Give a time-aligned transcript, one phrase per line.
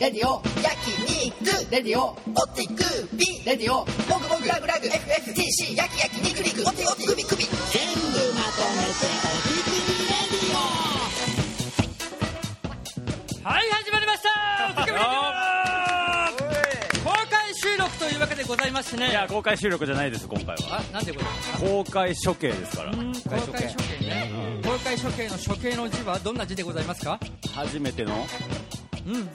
[0.00, 0.90] レディオ STC レディオ焼
[1.52, 2.78] 肉レディオお手首
[3.44, 3.84] レディオも
[4.18, 7.52] ぐもぐラグラグ FFTC 焼き焼き肉肉お手お手首首全部
[8.34, 9.76] まとめてお手首
[10.08, 14.30] レディはい始まりました。
[14.70, 15.08] お手首レディ
[17.04, 19.10] オ公開収録というわけでございましてね。
[19.10, 20.78] いや公開収録じゃないです今回は。
[20.80, 22.92] あなんでございますか公開処刑ですから。
[22.92, 24.30] うん公開処刑ね。
[24.64, 27.20] 公開処刑の処刑の字はどんな字でございますか？
[27.54, 28.26] 初めての。
[29.06, 29.28] うん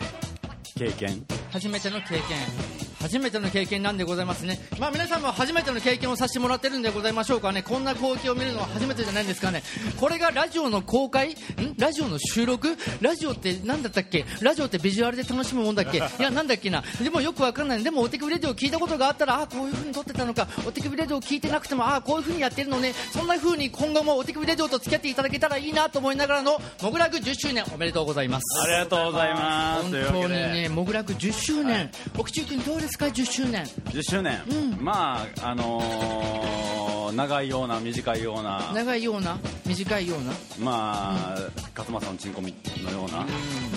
[0.78, 1.26] 経験。
[1.54, 2.75] 初めての経験。
[3.05, 4.58] 初めての経験なんでございますね。
[4.80, 7.62] まあ皆さんも初めての経験をさせてもらってるんでございましょうかね。
[7.62, 9.62] こんな光景を見るのは初めてじゃないんですかね。
[9.99, 11.34] これがラジオの公開？
[11.34, 11.35] ん？
[11.77, 12.76] ラジオの収録？
[13.02, 14.26] ラジオって何だったっけ？
[14.41, 15.98] ラジオってビジュアルで楽しむもんだっけ？
[15.98, 16.84] いやなんだっけな？
[17.04, 17.84] でもよくわかんない。
[17.84, 20.48] でもお手首レディオ聞いたことがあったらあこういう風に撮ってたのか。
[20.68, 22.93] お手首レディオ聞いてなくてもあこういう風にやってるのね。
[23.13, 28.43] そんな風に今後もお手首レディオと付き合っていただけたらいいなと思いながらのモグラグ10周年おめでとうございます。
[28.63, 30.12] ありがとうございます。
[30.12, 33.63] 本当にね、モグラグ10周年、奥中君どうですか、10周年。
[33.85, 34.41] 10周年、
[34.79, 38.71] まああのー長いような短いような。
[38.74, 40.32] 長いような、短いような？
[40.60, 41.40] まあ、
[41.77, 43.26] 勝間さんのチンコミのような、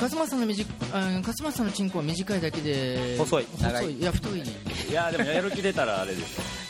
[0.00, 3.16] 勝間さんの短、うん勝間さんのチンコは短いだけで。
[3.18, 3.46] 細い。
[3.60, 4.40] 長細い、いいや、太い。
[4.40, 4.92] い。
[4.92, 6.24] やでもやる気出たらあれでし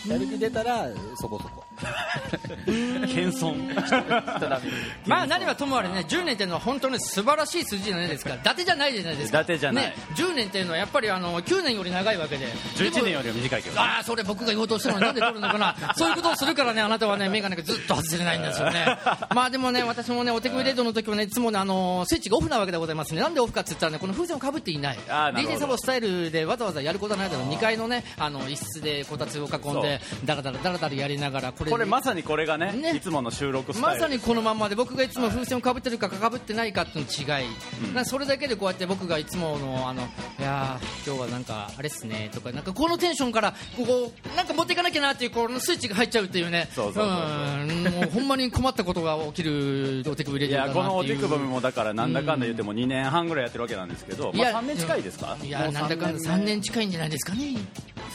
[0.09, 1.65] ょ やる気出たらそこそこ
[3.09, 3.59] 謙遜
[5.07, 8.35] まあ、何はともあれね、10年っていうのは本当に素晴らしい数字じゃないですか。
[8.37, 9.41] 伊達じゃないじゃないですか。
[9.41, 12.47] 伊達じゃないね、10年っていうのはやっぱりあの、9年より長いわけで。
[12.77, 15.75] 11年よりは短いけどねああ、それ僕が言おうとしたのになんで取るのかな。
[15.97, 18.99] そういうことをするからね、あなたはね、メガネがずっと外せれないんですよね。
[19.35, 23.21] まあでもね、私もね、お手首レードの時はね、いつもね、あのスイッチがオフなわけでございますね。
[23.21, 24.99] なんでオフかって言ったらね、この風船をかぶっていない。
[24.99, 27.49] DJ サボスタイルでわざわざやることはないだろう。
[27.49, 31.68] 2階のね、あの、一室でこたつを囲んで、だらだらだらだらやりながら、これ。
[31.71, 32.97] これまさにこれがねね。
[32.97, 40.03] いつもの収録まさにこのまんまで僕がいつも風船をかぶってるかかぶってないかっての違い、それだけでこうやって僕がいつものあの
[40.39, 46.69] いやー今日はなんかあれっすねとかなんかこのテンションからここなんか持っていかなきゃなっていうこのスイッチが入っちゃうっていうね。
[46.75, 47.79] そうそうそうそう。
[47.79, 47.85] ん。
[47.85, 57.55] もうほんまに困ったことが起きるお手首レいディオだこのお手首もだからなんだかんだ言っても2年半ぐらいやってるわけなんですけど、まあ、3年近いですかいやなんだかんだ3年近いんじゃないですかね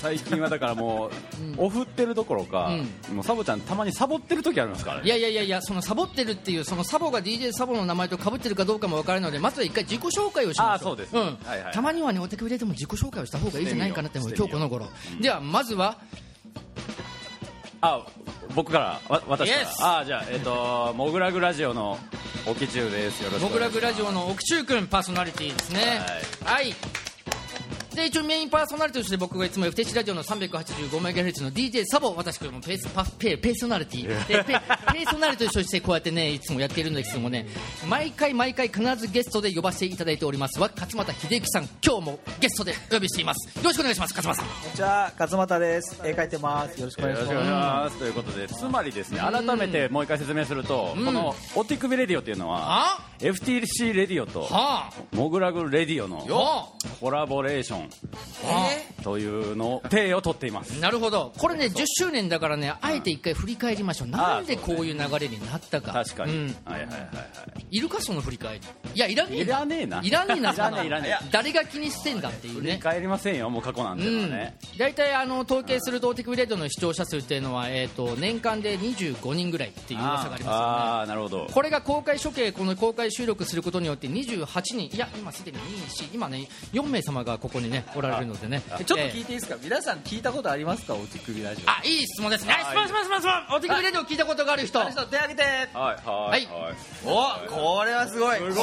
[0.01, 1.11] 最近はだからもう、
[1.57, 2.71] オフってるどころか、
[3.13, 5.05] もうサボちゃんたまにサボってる時ありますからね。
[5.05, 10.67] いやいやいやいやそのサボってるっていうそのサボが DJ サボの名前と被ってるかどうかも分からないのでまずは一回自己紹介をしましょう。
[10.69, 11.13] あーそうです。
[11.15, 11.17] ん。
[11.19, 14.87] はいはいたまにはねお手首ででも自己紹介をした方がいいんじゃないかなって思う今日この頃
[15.21, 15.97] ではまずは
[17.81, 18.05] あ
[18.55, 19.99] 僕からわ私から？
[19.99, 21.97] あじゃあえっ、とモグラグラジオの
[22.45, 23.21] 沖中です。
[23.23, 26.01] よろしくおモグラグラジオの奥中君パーソナリティですね。
[26.43, 26.73] はい
[27.95, 34.27] で一応メインパーソナリティとして僕がいつも FTC ラジオの 385MHz の DJ サボ私これもペースパペペーソナリティ。
[34.27, 37.45] でペペーソナリティとしてこうやってねいつもやっているんですけどもね
[37.87, 40.59] 毎回毎回必ずゲストで呼ばせていただいております。
[40.59, 43.57] は勝俣秀之さん今日もゲストでお呼びしています。
[43.57, 44.47] よろしくお願いします勝俣さん。
[44.61, 46.01] こんにちは勝俣です。
[46.03, 46.79] 絵描いてます。
[46.79, 47.97] よろしくお願いしまます。
[47.97, 51.05] ということでつまりですね改めてもう一回説明すると、うん。
[51.05, 56.25] この「お手首レディオ」っていうのはあ？FTC レディオとはモグラグレディオの
[56.99, 57.82] コラボレーション
[58.45, 60.79] あというのを体を取っています。
[60.79, 61.33] なるほど。
[61.37, 64.07] これね10周年だからねあえて一回振り返りましょう。
[64.07, 65.91] なんでこういう流れになったか。
[65.91, 66.55] 確かに、うん。
[66.65, 66.97] はいはいはいは
[67.59, 67.65] い。
[67.71, 68.61] いるかその振り返り。
[68.95, 70.01] いやいらねえいらねえな。
[70.03, 71.27] いらねえないらねえいらねえ。
[71.31, 80.47] 誰が気にしてんだっていう振りね返りませんよもう過去なんてうんいうのはね、大体あの統計するとオーティクレードの視聴者数っていうのは、えー、と年間で25人ぐらいっていう噂がありますよね。
[80.47, 81.47] あなるほど。
[81.51, 84.95] これが公開処刑この公開収録することによって28人。
[84.95, 88.61] いや今すでに2、4今ね4名様がここにねおられるのでね。
[88.77, 89.57] すちょっとえー聞いていいですか？
[89.61, 90.93] 皆さん聞いたことありますか？
[90.93, 91.69] お手首ラジオ。
[91.69, 92.55] あいい質問ですね。
[92.63, 94.79] 質問します質問しますお手首レディオ聞いたことがある人。
[94.85, 95.43] 手挙げて。
[95.43, 96.75] はいはいはい。
[97.05, 98.37] おこれはすごい。
[98.37, 98.53] すごい。
[98.53, 98.57] す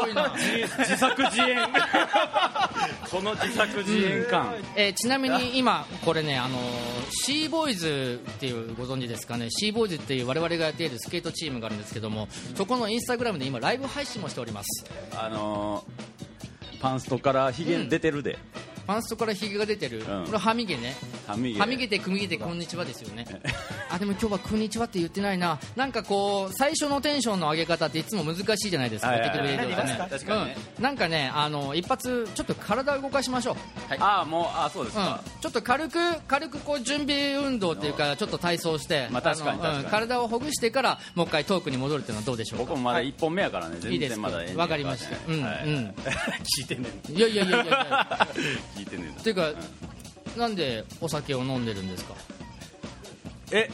[0.00, 1.58] ごいな自作自演。
[3.10, 6.58] この自作自演感、えーちなみに今これねあの
[7.10, 9.50] シーボーイズっていうご存知ですかね？
[9.50, 14.84] シーボーイズっていう我々がやっているスケートチームがあるんですけどもそこのインスタグラムで今ライブ配信もしております
[15.16, 16.47] あのー、
[16.80, 18.38] パンストからヒゲ出てるで、
[18.88, 20.24] パンストからひげが出てる、ん。
[20.24, 20.96] これはみ毛ね。
[21.26, 23.26] はみげはみげてくみげてこんにちはですよね。
[23.90, 25.58] あでも今日はこんにちはって言ってないな。
[25.76, 29.08] なんかこう最初のテンションの上げ方っていつも難しいじゃないですか。
[29.08, 30.80] はいはいはい。
[30.80, 33.56] なんかねあの一発ちょっと体を動かしましょう。
[33.98, 39.10] ああもうあそうですか、うん、ちょっと軽く軽くこう準備運動っていうかちょっと体操して、
[39.90, 42.60] 体をほぐしてからもう一回トークに戻るっていうのはどうでしょう。
[42.60, 45.14] か僕もまだ1本目やからね、全いいです然まだわかりました。
[45.30, 45.42] うん。
[45.42, 45.64] はい。
[45.66, 45.94] う ん
[46.58, 48.28] 聞いてね いやいやいやいや
[48.78, 49.52] 聞いてねっていうか、
[50.36, 52.14] なんでお酒を飲んでるんですか？
[53.52, 53.70] え？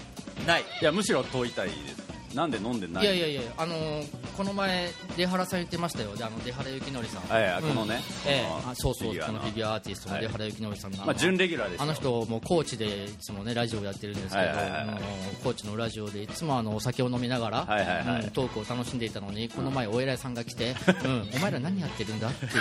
[0.47, 0.63] ない。
[0.81, 2.04] いやむしろ問いたいです
[2.35, 3.05] なんで飲んでない？
[3.05, 4.05] いやいやいやあのー
[4.37, 6.17] この前出原さん言ってましたよ。
[6.17, 7.23] であの出原幸則さん。
[7.29, 8.47] はいはいこのねええ。
[8.69, 9.39] あそうそうこの。
[9.39, 10.25] フィギュアアーティストのはい。
[10.25, 11.85] 出原幸則さんがまあ準レギュラーですよ。
[11.85, 14.99] あの人もコーチでいつもねラジオやってるんですけど、あの
[15.45, 22.53] コーチのラジオでいつもあのお酒を飲みながら、うんトークを楽しんでいたのにこの前お偉いさんが来て、うん、お前ら何やってるんだっていう、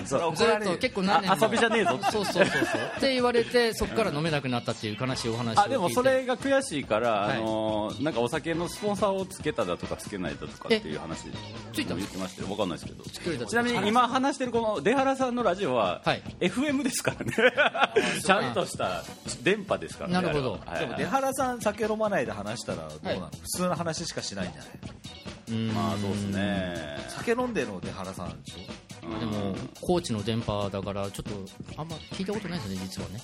[0.00, 2.62] うん、ずっと結構何年遊びじゃねえぞそうそうそうそう
[2.96, 11.24] って言われてそこから飲めなくなったっていう悲しいお話でもそれが悔しいから、はいあのーなんかお酒のスポンサーをつけただとかつけないだとかっていう話
[11.72, 12.50] ついたの言ってましたよ。
[12.50, 13.46] わかんないですけど。
[13.46, 16.22] ちなみに今話してるこの出原さんのラジオは、はい。
[16.40, 17.52] FM ですからね。
[18.24, 19.02] ちゃんとした
[19.42, 20.52] 電波ですからねなるほど。
[20.52, 20.64] はは。
[20.66, 20.80] いはい。
[20.80, 23.30] でも出原さん酒飲まないで話したらどうなの、はい。
[23.40, 24.70] 普通の話しかしないんじゃない？
[25.50, 25.68] うん。
[25.74, 33.20] まあそうですね酒飲んでの出原さんでしょでもコーチの電波だからちょっとあんま聞いたことないですね実はね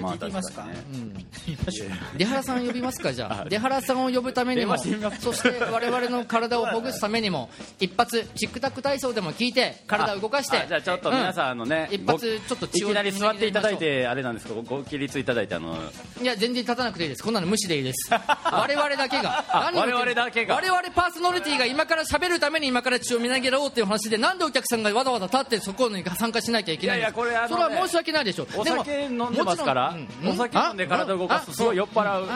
[0.00, 0.62] まあ聞いてみますか。
[0.62, 1.96] 確かにね。
[2.16, 3.48] 出原さん呼びますかじゃあ。
[3.48, 4.76] 出原さんを呼ぶためにも。
[4.78, 7.50] そして我々の体をほぐすためにも。
[7.80, 10.58] 一発チックタック体操でも聞いて体を動かして。
[10.58, 15.76] あじゃあちょっと皆さん、あのね一発ちょっとい血をきなり座っていただいてあれなんですけどご起立いただいてあの。
[16.20, 17.22] いや全然立たなくていいです。
[17.22, 18.10] こんなの無視でいいです。
[18.12, 19.44] 我々だけが。
[19.52, 20.54] 我々だけが。
[20.54, 27.12] 我々パーソナリティが今から喋るために今から血をみなぎらおうっていう話でなんでお客さんがわざわざ立ってそこに参加しなきゃいけないんです。
[27.12, 28.46] いやいやこれあのねそれは申し訳ないでしょ。
[28.56, 29.77] おでも酒飲んでますから。
[29.77, 29.77] もちろん
[30.26, 32.28] お酒飲んで体を動かすとすごい酔っ払う。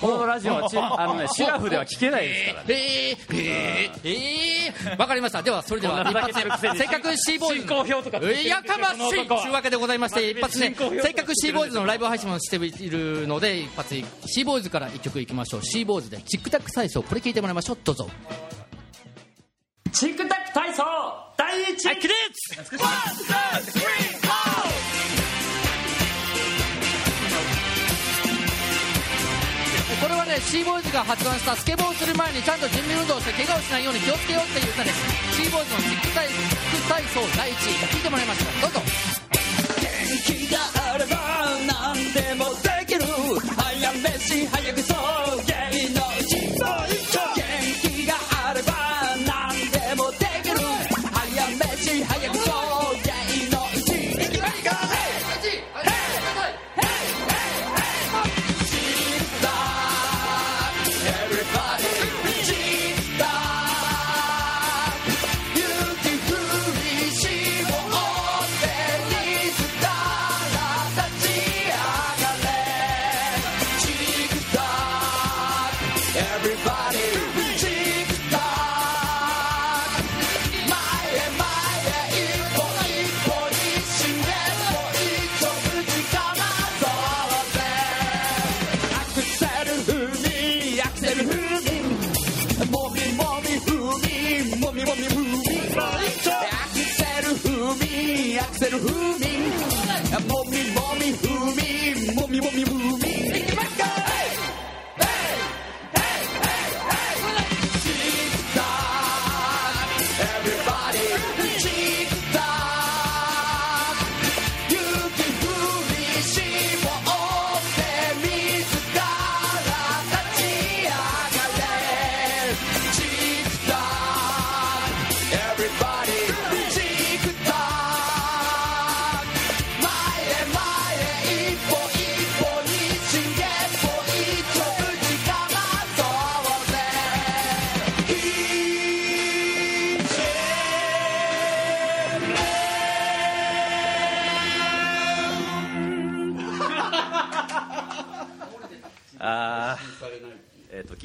[0.00, 2.74] このラジオはちあのねシラフでは聞けないですからね。
[2.74, 5.42] えー、えー、えー、わかりました。
[5.42, 8.48] では、それでは、一発ふざけてるくせっかくシーボーイズ。
[8.48, 15.62] やかましいというわけでございまして、一発ね、進行表せっかくシーボーイズのライブ配信もしているので、一発、シーボーイズから一曲いきましょう。
[15.62, 17.78] シーボーイズで、チックタック体操、これ聞いてもらいましょう。
[17.82, 18.08] どうぞ。
[19.92, 20.84] チックタック体操
[21.36, 21.86] 第一。
[21.86, 22.14] はい、起立
[30.08, 35.04] これはね、シーボーイズが発案したスケボーをする前にちゃんと準備運動をして怪我をしないように気をつけようっていう歌です。
[35.36, 36.32] シーボーイズのチック体
[36.88, 38.72] 体操第1位、聞いてもらいましょう。
[38.72, 38.88] どうぞ元。
[40.24, 43.04] 気があれば何でもできる
[43.52, 44.80] 早飯早く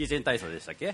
[0.03, 0.93] キーチェン体操でしたっけ？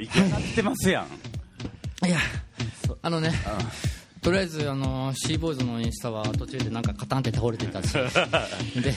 [0.00, 2.06] いかなってますやん。
[2.06, 2.18] いや、
[3.02, 3.32] あのね、
[4.22, 7.92] とりあえず、あのシーボーイズのインスタは途中でなんかカタンって倒れてたし、
[8.80, 8.94] で、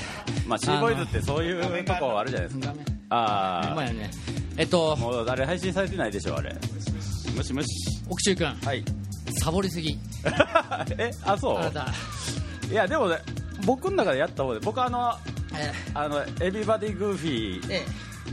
[0.48, 2.74] まあシーボーイズってそういうとこあるじゃないですか。
[3.10, 4.10] あまあやね、
[4.58, 6.56] えっとあ、もうあれ配信されてないでしょあれ。
[7.36, 7.68] もしもし
[8.10, 8.84] 奥州君、はい。
[9.42, 9.98] サボりすぎ、
[10.98, 12.72] えあそう？
[12.72, 13.18] いやでもね
[13.66, 15.14] 僕の中でやった方で僕あの
[15.58, 17.86] えあのエビバディグーフィーえ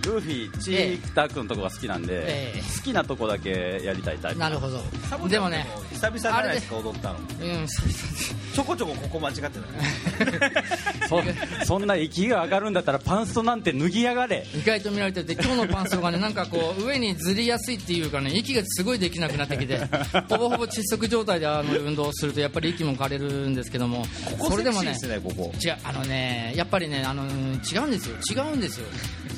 [0.02, 2.62] グーフィーチークタ君のとこが好きなんで、ええ。
[2.76, 4.48] 好きなとこだけやりたいタイプな。
[4.50, 4.82] るほど、
[5.28, 7.18] でもね、久々じゃないですか踊ったの？
[7.18, 10.52] うん、久々ちょこちょこここ間違ってない？
[11.60, 14.46] そそんな息が上がるんだったらパンストなんて脱ぎやがれ。
[14.54, 19.78] 意外と見られてて今日のパンストがねなんかこう上にずりやすいっていうかね息がすごいできなくなってきて
[20.28, 24.06] ほぼほぼ窒息状態であの運動をするとやっぱり息も枯れるんですけども
[24.48, 28.16] それでもね違うあのねやっぱりねあの違うんですよ。
[28.30, 28.86] 違うんですよ。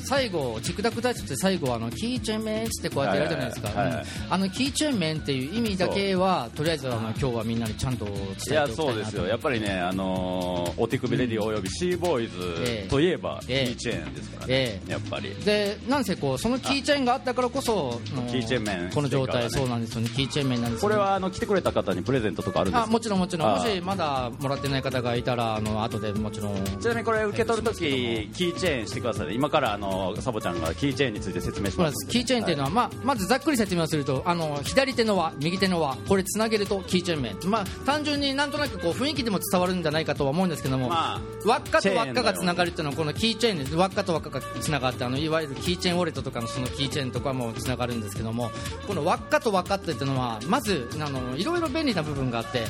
[0.05, 8.93] 最後チクタク体操って最後あのキーチェーンメンってこうやってやるじゃないですか、あのキーチェーンメンっていう意味だけはとりあえずあの今日はみんなにちゃんと伝いえてやおきたいなと。
[8.93, 9.27] そうですよ。
[9.27, 12.83] やっぱりねあのーお手首レディびシーボーイええ。
[12.85, 13.73] ズといえばキええ。
[13.73, 15.35] ーチェーンですからえねやっぱり。
[15.45, 20.09] でなんせこうそのキーチェーンがあったからこそキーチェーン面この状態そうなんですよね。
[20.11, 22.87] キーチェーン面なんですよこれはあの来てくれた方にプレゼントとかあるんですか？
[22.89, 23.49] あもちろんもちろん。
[23.55, 26.65] あもしまだもらってない方がいたらあの後でもちろん。
[26.65, 29.35] ちなみにこれ受け取るときキーチェーンしてくださいね。
[29.35, 32.07] 今からあのサボちゃんがキーチェーンについて説明しまです。
[32.07, 41.21] すキーチェーンっていうのは、まあ、まずざっくり説明をするとあの左手の輪右手の輪これつなげるとキーチェーン面、まあ、単純になんとなくこう雰囲気でも伝わるんじゃないかとは思うんですけども、ま
[41.55, 48.51] 輪っかと輪っかがつながるっていうのはこのキーチェーンで輪っかと輪っかがつながってあのいわゆるキーチェーンウォレットとかのそのキーチェーンとかもつながるんですけども
[48.87, 52.65] この輪っかと輪っかっていうのはまずあのいろいろ便利な部分があって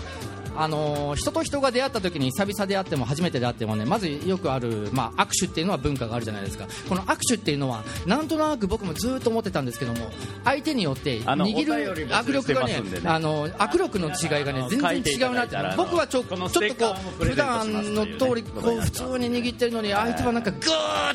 [0.57, 6.67] あの人と人が出会った時に久々であっても初めてであってもねまずよくある、まあ、握手っていうのは文化があるじゃないですか。
[6.89, 10.11] この握手っていうのはなんとなく僕もずっと思ってたんですけども
[10.45, 13.01] 相手によって握る握力がねね。
[13.05, 15.57] あの握力の違いがね全然違うなって。
[15.77, 20.61] 僕はちょちょっとこう普段の通りこう普通に握ってるのに相手はなんかグー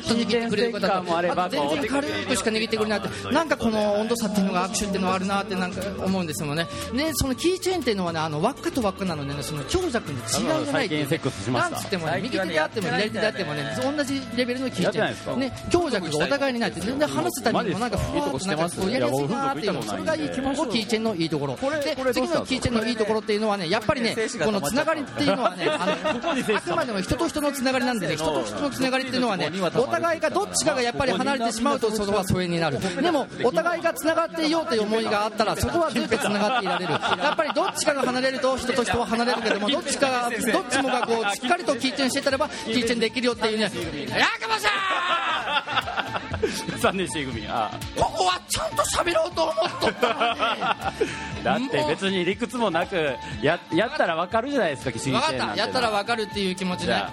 [0.02, 6.66] ッと握ってくれる方と全然軽くしか握ってくれないってなんかこの温度差っていうのが握手っていうのがあるなってなんか思うんですよね。
[6.94, 11.70] でそのキーチェーンっていうのはねあの輪っかと輪っかなのでねその強弱に違いがないっていう最近セックスしました。
[11.70, 15.30] なんつってもね右手であっても左手であってもね同じレベルのキーチやってないですか？
[15.32, 36.92] ェーンね強弱がお互いにないって全然話すためにもなんかふわっとなんかこうやりやすいなっていうのそれがいい気持ちキーチェーンのいいところで次のキーチェーンのいいところっていうのはねやっぱりねこのつながりっていうのはねあの あくまでも人と人のつながりなんでね人と人のつながりっていうのはねお互いがどっちかがやっぱり離れてしまうとそこは疎遠になるでもお互いがつながっていようという思いがあったらそこはずっとつながっていられる。
[36.92, 43.64] やっぱりどっちかが離れると人と人は離れるけども どっちかがどっちもがこうしっかりとキーチェーンしてたればキーチェーンできるよっていうね。
[43.64, 46.20] やかましゃ
[46.80, 50.08] 3年 C 組あーここはちゃんと喋ろうと思っとった
[51.44, 52.96] だって別に理屈もなく
[53.42, 55.56] ややったらわかるじゃないですか分かった。
[55.56, 57.12] やったら分かるっていう気持ちねじゃわ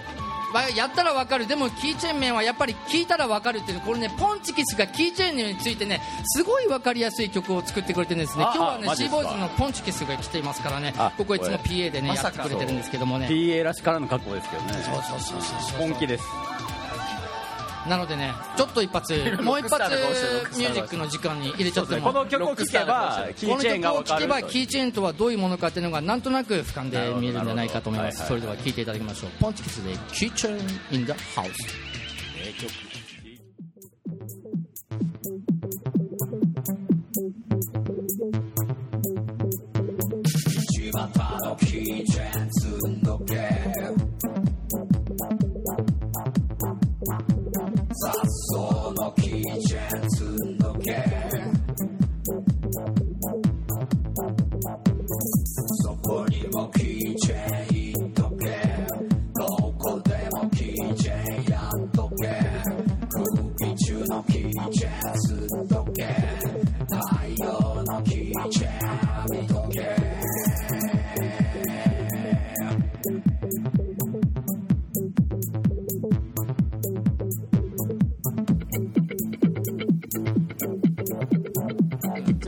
[0.76, 1.48] やったら分かる。
[1.48, 8.44] でもキーチェーン面はやっぱり聞いたら分かるっていうこれねポンチキスがキーチェーンについてねすごい分かりやすい曲を作ってくれてるんですね。
[8.46, 13.28] あ今日はねシーボーイズのポンチキスが来ていますからねあここいつもこ PA でねやってくれてるんですけどもね。
[13.28, 14.74] PA らしからの格好ですけどね。
[14.74, 15.88] そうそうそうそうそう。
[15.88, 16.24] 本気です
[17.88, 19.92] なのでねちょっと一発 もう一発
[20.58, 28.26] ミュージックの時間に入れちゃってもこの曲を聴けばキこのーチェーンが曲を聴けばキーチェーンとはどういうものかっていうのがなんとなく俯瞰で見えるんじゃないかと思います。
[28.28, 29.30] それでは聴いていただきましょう。
[29.40, 30.64] ポンチキスでキーチェー
[30.94, 31.52] ン in the house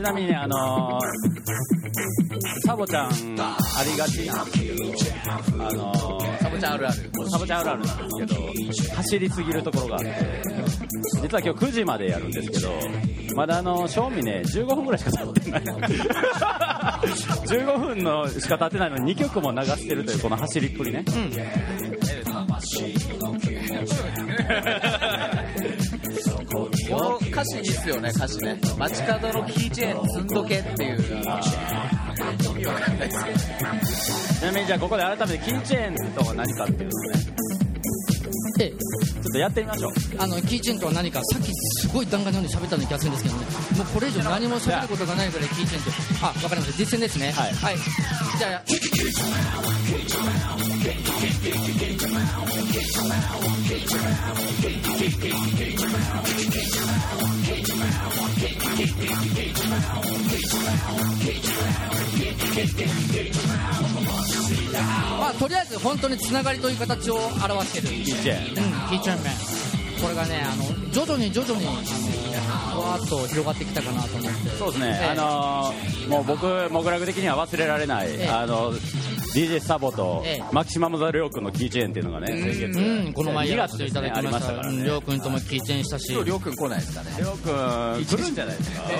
[0.00, 1.02] ちなみにねあのー
[2.64, 3.10] サボちゃんあ
[3.84, 4.30] りがち。
[4.30, 4.46] あ
[5.74, 6.96] のーサボちゃんあるある。
[7.30, 8.40] サボちゃんあるあるなんですけど
[8.96, 10.42] 走りすぎるところがあって
[11.20, 12.70] 実は今日9時までやるんですけど
[13.36, 15.60] まだあの正味ね15分ぐらいしか経ってない。
[15.60, 21.04] 15分のしか経ってないのに2曲も流してるというこの走りっぷりね、
[26.90, 28.58] この歌詞いいっすよね歌詞ね。
[28.78, 30.98] 街角のキーチェーン積んどけっていう。
[31.00, 37.20] 意味わかんないですけどちなみにじゃあここで改めてキーチェーンとは何かっていうのをね。
[38.60, 38.70] ええ。
[38.70, 39.92] ちょっとやってみましょう。
[40.18, 43.44] あのキーチェーンとは何かさっきすごい弾丸のように喋ったような気がするんですけどね。
[43.78, 45.90] もうこれ以上何も喋ることがないぐらいキーチェーンって。
[46.22, 46.78] あわかりました。
[46.78, 47.32] 実践ですね。
[47.32, 47.52] はい。
[47.52, 47.76] はい、
[48.38, 48.74] じゃあち
[65.18, 67.88] まあとりあえず本当につながりという形を表してる。
[67.88, 69.32] キーチェーンうん、キーチェーン麺
[70.00, 74.50] これがねあの徐々に徐々にあわーっと広がってきたかなと思って。
[74.58, 78.28] そうですね、ええあのーもう僕、モグラグ的には忘れられない、ええ。
[78.28, 78.72] あの
[79.34, 80.44] DJ サボと、ええ。
[80.52, 84.84] マキシマム・ザ・リョウ君のキーチェーンっていうのがね、先月、うん、この前2やら月せていただきましからうんしたたかね。
[84.84, 86.12] りょうくんともキーチェーンしたし。
[86.12, 87.10] 今日りょうくん来ないですかね。
[87.18, 88.82] りょうくん来るんじゃないですか。
[88.86, 88.94] キ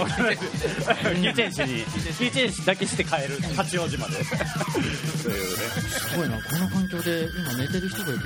[1.29, 4.25] ーチェーンしにキーチェーンだけして帰る八王子まで。
[4.25, 8.21] そういうねすごいなこの環境で今寝てる人がいる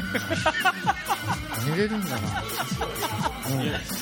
[1.70, 2.42] 寝れるんだな、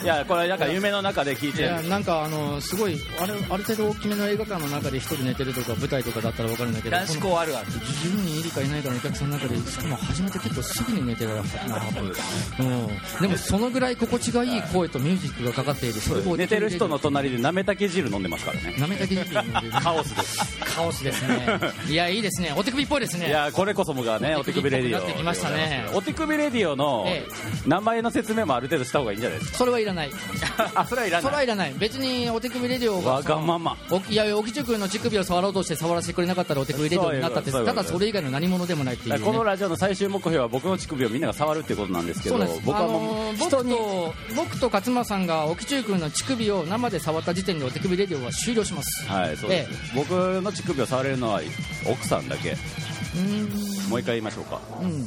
[0.03, 11.47] いやこれなんか夢の中でキーうん、いチェーンやなんかあのすごいあれある程度大きめの映画館の中で一人寝てるとか舞台とかだったら分かるんだけど男子校あるある10人いるかいないかのお客さんの中でしかも初めて結構すぐに寝てるな、うん、
[13.21, 21.59] でもそのぐらい心地がいい声とミュージックがかかっているそれを寝てる人の隣でなめたけ汁飲んでますからねなめたけ汁飲んでるカオスですカオスですね。
[21.89, 22.53] いやいいですね。
[22.57, 23.29] お手首っぽいですね。
[23.29, 25.87] いやこれこそもがねお手首レディオなってきましたね。
[25.95, 27.27] お手首レディオのえ
[27.67, 29.59] 名前の説明もある程度した方がいいんじゃないですか？
[29.59, 30.11] それはいらない。
[30.75, 31.23] あそれはいらない。
[31.23, 31.75] それはいらない。
[31.79, 33.77] 別にお手首レディオがわがまま。
[33.91, 43.73] おいや沖中君の乳首を触ろうとして触らせてくれなかったらお手首レディオになったってただそれ以外の何者でもないっていう、ね、このラジオの最終目標は僕の乳首をみんなが触るっていうことなんですけど僕はもあのーう人に。
[43.73, 44.15] 僕と
[44.53, 49.07] 僕と勝間さんが沖中君の乳首を生で触った時点でお手首レディオは終了します。
[49.09, 51.41] はいそうです、僕の乳首を触れるのは
[51.91, 52.53] 奥さんだけ。
[52.53, 53.91] うーん。
[53.91, 54.61] もう一回言いましょうか。
[54.81, 55.05] うん。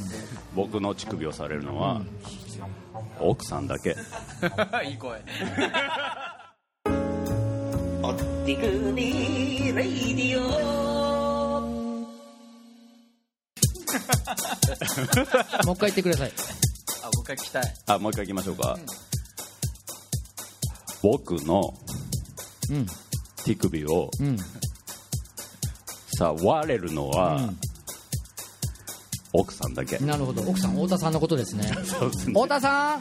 [0.54, 2.02] 僕の乳首を触れるのは、
[3.20, 3.90] 奥さんだけ。
[4.88, 5.20] いい声。
[8.02, 8.62] お手首
[8.96, 10.46] レディオ
[15.64, 16.32] もう一回言ってください。
[17.02, 17.74] あもう一回聞きたい。
[17.86, 18.78] あもう一回行きましょうか、
[21.02, 21.74] 僕の
[22.70, 22.86] うん。
[23.44, 24.36] 手首をうん
[26.16, 27.50] 触れるのは、
[29.32, 29.98] 奥さんだけ。
[29.98, 30.42] なるほど。
[30.42, 31.64] 奥さん太田さんのことですね。
[31.84, 32.32] そうですね。
[32.32, 33.00] 太田さん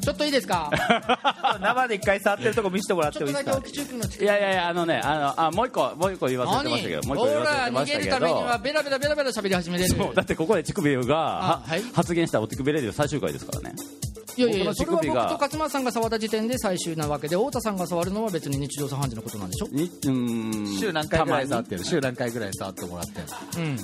[0.00, 0.70] ちょっといいですか？
[1.60, 9.94] 生で一回触ってるとこ見せてもらっちょっとだけ沖中君の乳いやいやいやあのねあのあもう一個もう一個言わせてましたけどもう一個ほ言わせてましたけげるためにはどベラベラベラベラ喋り始めれる。
[9.96, 11.82] そうだってここで乳首がははい。
[11.92, 13.74] 発言したお手首レディオ最終回ですからね
[14.36, 19.68] いやいやそれは僕と勝間さんが触った時点で最終なわけで太田さんが触るのは別に日常茶飯事のことなんでしょ？
[19.68, 20.78] にうーん。
[20.78, 21.84] 週何回ぐらい触ってる？
[21.84, 23.26] 週何回ぐらい触ってもらってる
[23.58, 23.76] うん。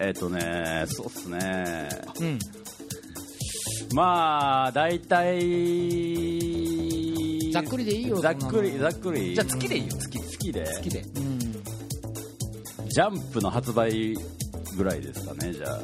[0.00, 1.88] えっ、とねそうっすね。
[2.20, 2.38] うん。
[3.94, 5.40] まあ大体
[7.52, 9.34] ざっくりでいいよざっくりざっくり。
[9.34, 9.96] じゃあ月でいいよ。
[9.96, 10.64] 月月で。
[10.76, 11.00] 好きで。
[11.16, 11.38] うん。
[11.38, 14.16] ジャンプの発売
[14.76, 15.80] ぐらいですかねじゃあ。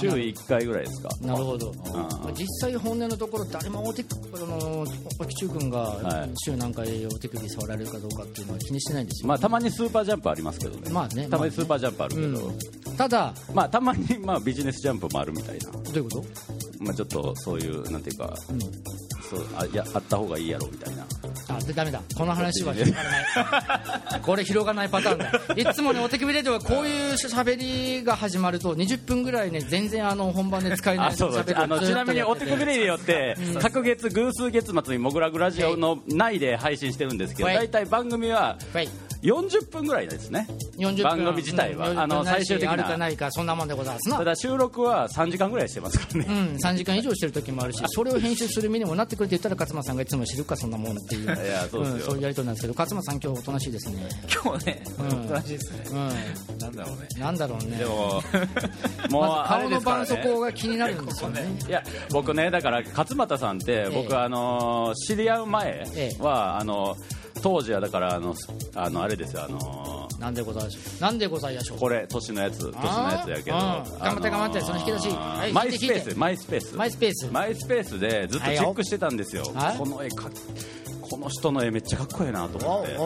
[0.00, 1.08] 週1回ぐらいですか。
[1.20, 1.74] なるほど、ん。
[2.34, 4.84] 実際本音のところ誰もお手あの
[5.18, 6.30] 沖中君がはい。
[6.44, 11.28] 週何回お手首触られるかどうかっていうのは気にしてないんですよ、まあたまにスーパージャンプありますけどねまあね。
[11.28, 15.70] たまにスーパージャンプあるけど、うん、ただまあたまにまあビジネスジャンプもあるみたいな。
[15.70, 16.24] どういうこと、
[16.80, 21.06] まあちょっとそういうなんていうかうん、そうあいやあった方がいいやろみたいな
[21.56, 22.00] あでダメだ。
[22.16, 24.20] この話は広がらない。
[24.20, 25.70] これ広がらないパターンだ。
[25.70, 31.48] いつもねお手首レディオはこういう喋りが始まると20分ぐらいね全然あの本番で使えないあそうち
[31.92, 37.56] なみにお手首レディオって各月偶数月末にモグラグラジオの内で配信してるんですけどはい。
[37.56, 38.88] 大体番組ははい
[39.24, 40.46] 40分ぐらいですね。
[40.76, 41.02] 40分。
[41.02, 41.90] 番組自体は。
[41.90, 41.98] うん。
[41.98, 42.72] あの40分ないし最終的な。
[42.72, 44.18] あるかないかそんなもんでございますな。
[44.18, 46.26] ただ収録は3時間ぐらいしてますからね。
[46.28, 51.96] うん、3時間以上してる時もあるし それを編集する身にもなってくれて言ったら勝間さんがいつも知るかそんなもんっていういやそうですよ。
[51.96, 54.08] ん、そういうやり取りなんですけど勝間さん今日おとなしいですね。
[54.44, 55.84] 今日ねうん同じですね。
[55.90, 56.58] うん。
[56.58, 57.08] なんだろうね。
[57.18, 57.76] なんだろうね。
[57.78, 58.22] でも
[59.10, 60.22] もうまず顔の絆創ね。
[60.26, 61.56] 膏が気になるんですよね。
[61.66, 63.90] いや僕ねだから勝俣さんってええ。
[63.90, 66.22] 僕、あのー知り合う前ええ。
[66.22, 66.96] は、あの
[67.44, 68.34] 当時はだからあの
[68.74, 71.02] あのあれですよあのなんでございましょう？
[71.02, 71.78] なんでございましょう？
[71.78, 73.98] これ年のやつ年のやつやけど、あーうん。
[73.98, 75.08] 頑張って頑張ってその引き出し。
[75.10, 76.74] はいマイスペースマイスペース。
[76.74, 77.30] マイスペース。
[77.30, 79.76] マイスペースでずっとチェックしてたんですよ、はい。
[79.76, 80.30] この絵か
[81.14, 82.96] この人の絵めっちゃかっこいいなと思って。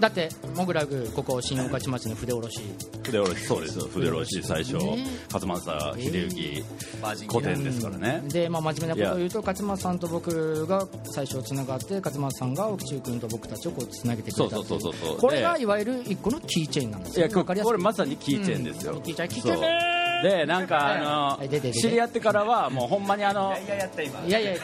[0.00, 2.60] だってモグラグここ新御徒町の筆下ろし。
[3.04, 3.78] 筆下ろしそうです。
[3.78, 6.64] よ筆下ろし最初ね勝俣秀幸
[7.00, 7.32] バー。
[7.32, 8.22] 古典ですからね。
[8.26, 17.26] で、まあ、真面目なことを言うと勝間さんと僕が最初つながって勝間さんが沖中君と僕たちをこうつなげてくれたっていそうそうそうそうこれがでいわゆる一個のキーチェーンなんですよ。
[17.26, 24.60] いやこれまさにキーチェーンですよ、キーチェーンキーチェーンでなんかあの知り合ってからはもうほんまにあのいややった今いやいやいや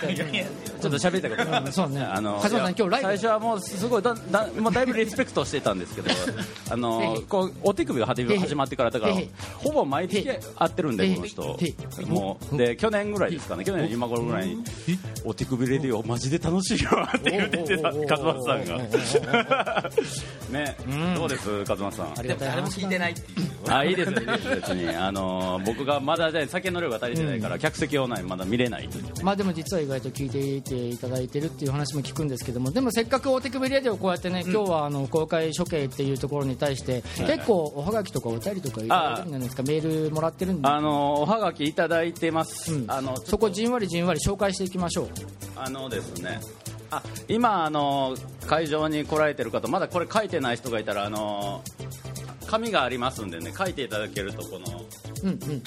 [0.81, 6.11] ちょっと喋りたことうんそうねあの勝間さん今日ライブ最初はもうすごいだだもうだいぶリスペクトしてたんですけど
[6.71, 9.15] あのこうお手首が始めへへ始まってからだから
[9.59, 11.59] ほぼ毎月会ってるんでこの人
[12.07, 14.65] もうで去年ぐらいですかね去年の今頃ぐらいに
[15.27, 19.91] お手首レディオマジで楽しいよって言ってた勝俣さんが
[20.51, 29.05] ねんどうです勝俣さんありがたい誰も聞いてないっていうあいいですよいいですよ別にあの僕がまだね酒の量が足りてないから客席をないまだ見れないという。
[29.25, 39.63] まあでも実は意外と聞いていていただいてるっていう話も聞くんですけどもでもせっかくお手首レディをこうやってね、今日はあの公開処刑っていうところに対して結構おはがきとかお便りとかいただいてるんじゃないですか？
[39.63, 40.69] メールもらってるんで。
[40.69, 42.91] あのおはがきいただいてます、うん。
[42.91, 45.09] あのそこじんわりじんわり紹介していきましょう。
[45.57, 46.41] あのですね。
[46.93, 48.17] あ今あの
[48.49, 51.63] 会場に来られてる方まだこれ書いてない人がいたらあの
[52.49, 54.83] 紙がありますんでね書いていただけるとこの
[55.23, 55.63] うんうんうん。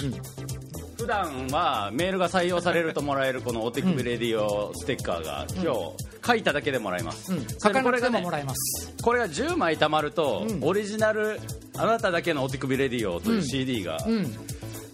[0.98, 7.46] 普段はメールが採用されるともらえるこのお手首レディオステッカーが、今日書いただけでもらえます、うん。
[7.46, 8.94] そ書かなくてももらえます。
[9.02, 11.40] これが10枚貯まると、うんオリジナル
[11.78, 14.34] あなただけのお手首レディオという CD がうん。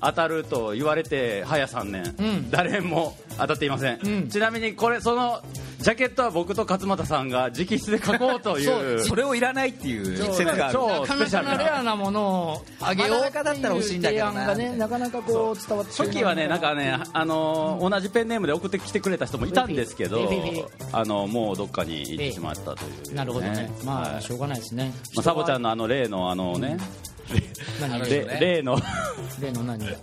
[0.01, 2.49] 当たると言われて早3年、うん。
[2.49, 4.29] 誰も当たっていません、うん。
[4.29, 5.43] ちなみにこれその
[5.79, 10.73] ジャケットは僕と勝俣さんが直筆で書こうというそれをいらないっていう超説がある。
[10.73, 11.57] 超なかなかな。
[11.57, 12.21] レアなもの
[12.53, 14.41] をあげようまだったら欲しいんだけ提どな。
[14.41, 20.29] 案がねなかなかこう伝わって初期はねなんかね、あのー同じペンネームで送ってきてくれた人もいたんですけど
[20.91, 23.71] あのもうどっかに行ってしまったという、なるほどね。
[23.85, 24.91] まあはいしょうがないですね。
[25.15, 26.77] まあ、サボちゃんのあの例のあのね、
[28.39, 28.79] 例の。
[29.39, 29.99] 例の何なんだっ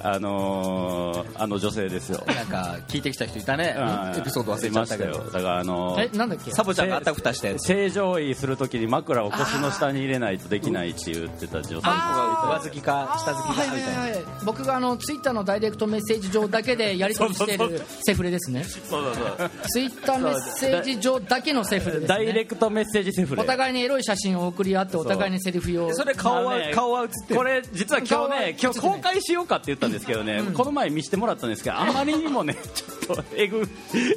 [0.00, 3.74] あのーあの女性ですよ、なんか聞いてきた人いたね。
[3.76, 4.20] うん。
[4.20, 5.18] エピソード忘れちゃったけど。
[5.18, 6.50] だからあのけーえなんだっけ？
[6.52, 14.24] サボちゃんがあったふたしたやつ正常位するときに枕を腰の下に入れないとできないって言ってた女性上付きか下付きかみたいなはいはい。
[14.44, 18.64] 僕があのツイッターのダイレクトメッセージ上だけでやり取りしているセフレですね。
[18.64, 19.50] そうそうそう。
[19.68, 23.42] ツイッターメッセージ上だけのセフレですダイレねクトメッセージセフレ。
[23.42, 25.92] お互いにエロい写真を送り合ってお互いにセリフを。
[25.92, 27.36] それ顔は顔は映ってる。
[27.36, 33.68] これ実は今日ね今日公開しようかって言ったんですけどね、この前見せてもらったんですけどあまりにもね ちょっとえぐ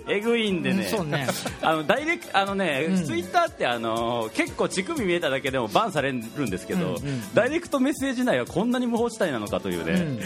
[0.07, 1.27] えぐいんでね,、うんそうね。
[1.61, 7.33] あのダイレクあのね、ツイッターってあの結構乳首見えただけでもバンされるんですけど、うんうん。
[7.33, 10.19] ダイレクトメッセージ内はこんなに無法地帯なのかというね、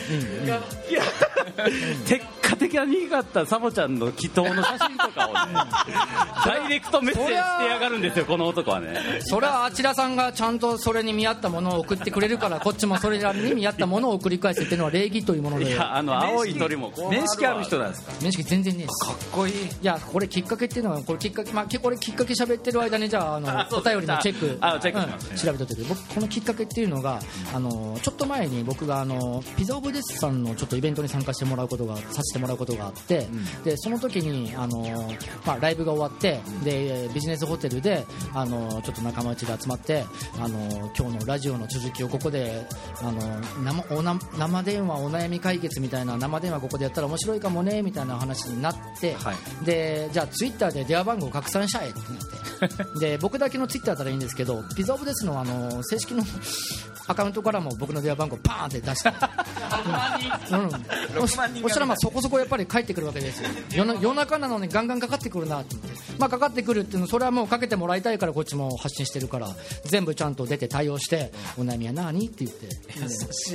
[2.56, 5.54] カテカにかったサボちゃんの祈祷の写真とかをね
[6.46, 9.20] ダイレクトメッセージしてやがるんですよこの男はね。
[9.22, 18.12] それはあちらさんがちゃんとそれに見合ったものを送ってくれるからこっちもそれに見合ったものを繰り返すっていうのは礼儀というものいでやあの青い鳥も面識ある人なんですか？
[18.22, 19.06] 面識全然ねえです。
[19.08, 19.54] かっこいい。
[19.54, 24.58] いやこれきっかけっていうのはこれきっかけまあけこれきっかけ喋ってる間にじゃああのお便りのチェック。
[24.62, 25.38] あチェックうん。
[25.38, 27.20] 調べといて僕このきっかけっていうのが
[27.54, 33.27] あのちょっと前に僕があのピザオブデスさんのちょっとイベントに参加してもらうことがさせてもらうことがあって、
[33.63, 35.13] でその時にあの
[35.45, 40.05] まあライブが終わってでビジネスホテルであのちょっと仲間内で集まって
[40.39, 42.65] あの今日のラジオの続きをここで
[43.01, 43.21] あの
[43.63, 49.65] 生おな生電話お悩み解決みたいな生電話ここでやったら面白いかもねみたいな話になって、はい。
[49.65, 52.45] でじゃあツイッターで電話番号拡散しちゃえってなって。
[52.99, 56.23] で僕だけのツイッターだったらいいんですけどピザオブですのあの正式の
[57.08, 59.10] アカウントからも僕の電話番号パーンって出して、
[60.51, 63.50] うんうん、6万人がそしたらまあそこそこやっぱり帰ってくるわけですよ。
[63.76, 65.76] 夜中なのにガンガンかかってくるなって。
[65.76, 69.56] 思って、まあ、かかってくるっていうのそれはもうかけてもらいたいからこっちも発信してるから。
[69.86, 72.67] 全部ちゃんと出て対応して「お悩みは何?」って言って。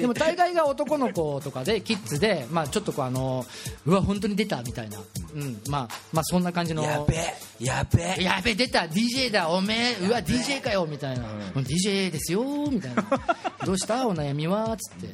[0.01, 3.47] でも大概が男の子とかでキッズで、まあ、ちょっとこうあの
[3.87, 4.99] うわ本当に出たみたいな、
[5.35, 5.61] うん。
[5.69, 7.07] まあ、まあそんな感じの
[7.61, 8.23] やべえ。
[8.23, 8.81] やべえ出た。
[8.81, 9.51] DJ だ。
[9.51, 10.07] おめえ。
[10.07, 13.05] うわ DJ かよみたいな、うん、DJ ですよみたいな。
[13.66, 14.07] どうした？
[14.09, 14.75] お悩みは？
[14.79, 15.09] つって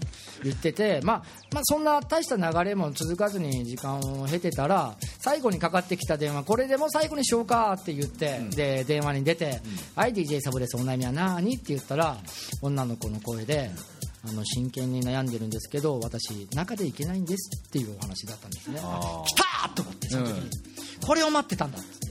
[0.45, 9.61] 言ってて、まあ、まあそんな大した流れも続かずに時間を経てたら最後にかかってきた電話これでも最後にしようかって言って、で電話に出て
[9.97, 12.17] 「はい DJ サボですお悩みは何?」って言ったら
[12.63, 13.73] 女の子の声で
[14.29, 18.81] あの真剣に悩んでるんですけど私中でいけないんですっていうお話だったんですね。
[18.81, 20.51] 来たーと思ってその時に、
[21.05, 21.79] これを待ってたんだ。
[21.79, 22.07] って、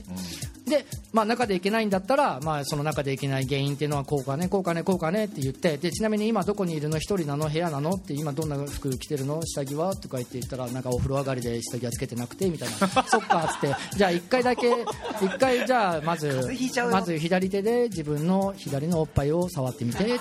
[0.70, 6.98] で、まあ、中でいけないんだったら、まあ、その中でいけない原因っていうのはこうかねこうかねこうかねって言ってでちなみに今どこにいるの？
[6.98, 7.48] 一人なの？
[7.48, 7.90] 部屋なの？
[7.90, 9.40] って今どんな服着てるの？
[9.44, 9.94] 下着は？
[9.94, 12.76] とか言って言ったらなんかお風呂上がりで下着はつけてなくてみたいな。
[13.04, 13.76] そっかっつって。
[13.96, 14.72] じゃあ1回だけ
[15.22, 16.48] 一回じゃあまず
[16.90, 20.14] まず左手で自分の左のおっぱいを触ってみてって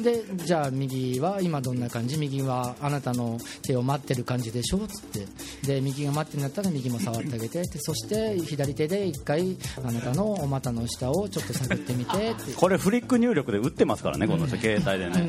[0.00, 2.16] でじゃあ右は今どんな感じ？
[2.18, 4.78] 右はあなたの手を待ってる感じでしょ？
[4.86, 5.26] つって。
[5.66, 7.62] で右が待ってんだったら右も触ってあげて。
[7.62, 15.28] でそして左手で一回あなたのお股の下をちょっと探ってみてって これフリック入力で打ってますからねこの人携帯でね、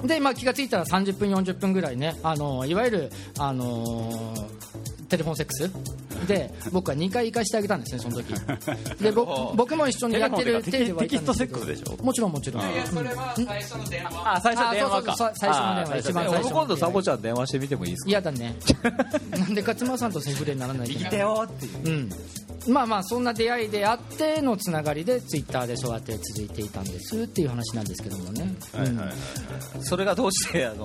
[0.00, 0.06] うん。
[0.06, 2.16] で、まあ、気がついたら30分40分ぐらいね。
[2.22, 4.34] あのいわゆるあの
[5.08, 5.70] テレフォンセックス
[6.26, 8.34] で僕は2回行かしてあげたんですねその時。
[9.02, 11.92] でぼ僕も一緒にやってるテキストセたんですけど。
[11.94, 12.04] ックスでしょ？
[12.04, 15.92] もちろんもちろん、それは最初の電話あ最初あ電話か最初の電話。
[15.92, 18.10] あ一番最初僕今度サボちゃん電話してみてもいいですか？
[18.10, 18.56] 嫌だね。
[19.30, 21.18] なんで勝間さんとセフレにならないといけない。
[21.18, 21.88] よっていう。
[21.88, 22.10] うん
[22.68, 29.14] まあまあそんな出会いであってのつながりでツイッターでそうやって続いていたんですっていう話なんですけどもね、はいはいはい
[29.82, 30.84] それがどうしてあの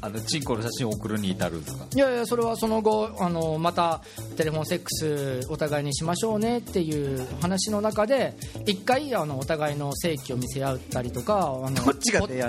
[0.00, 1.86] あのチンコの写真を送るに至るんですか。
[1.94, 4.02] いやいやそれはその後あのまた
[4.36, 8.34] テレフォンセックスお互いにしましょうねっていう話の中で
[8.66, 11.92] 一回あのお互いの性器を見せ合ったりとかあのポ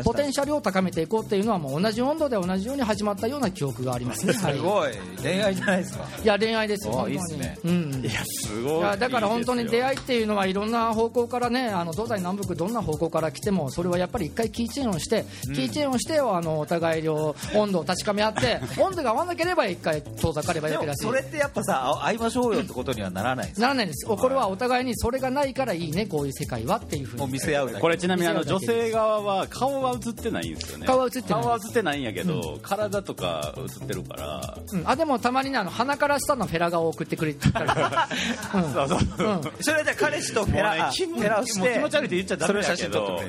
[0.03, 4.91] ポテンシャルを高めていこうっていうのはもう同じ温度で同じように始まったような記憶がありますね、はい、すごい。
[5.21, 6.05] 恋愛じゃないですか。
[6.23, 7.57] いや恋愛ですあ本当にいいっすね。
[7.63, 8.05] うん。
[8.05, 8.77] いやすごい。
[8.79, 21.03] いやだから本当に出い会いっていうのはいろんな方向からねあの東西南北どんな方向から来てもそれはやっぱり一回キーチェーンをして、キーチェーンをしてあのお互いの温度を確かめ合って 温度が合わなければ一回遠ざかればいいけだし。
[21.03, 24.05] もそれってやっぱさあ会いましょうよってことにはならないんですならないんです。
[24.05, 27.27] これはお互いにそれがないからいいねこういう世界はっていうふうに。
[27.27, 30.87] 見せ合うこれちなみにあの女性側は顔は映ってないんですよね。
[30.87, 31.29] 顔は映ってない。
[31.29, 34.57] 顔は映ってないんやけど、体とか映ってるから。
[34.71, 34.83] うん。
[34.85, 37.69] あでもたまにねあの鼻から下のフェラ画を送ってくれたり
[38.47, 38.73] とか、うん。
[38.73, 38.99] そうそう。
[38.99, 40.81] うんそれはじゃあ彼氏とフェラ、ね
[41.17, 43.21] フェラをして気持ち悪いって言っちゃダメだけど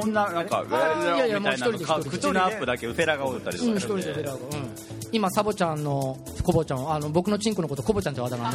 [0.00, 0.72] こんななんかい
[1.18, 2.90] やいやみたいなのもう口のアップだけ映
[3.38, 4.40] ったりとかうん、一人でフェラが、うん、
[5.12, 8.50] 今サボちゃんのコボちゃんあの僕のチンコのことコボちゃんって話題な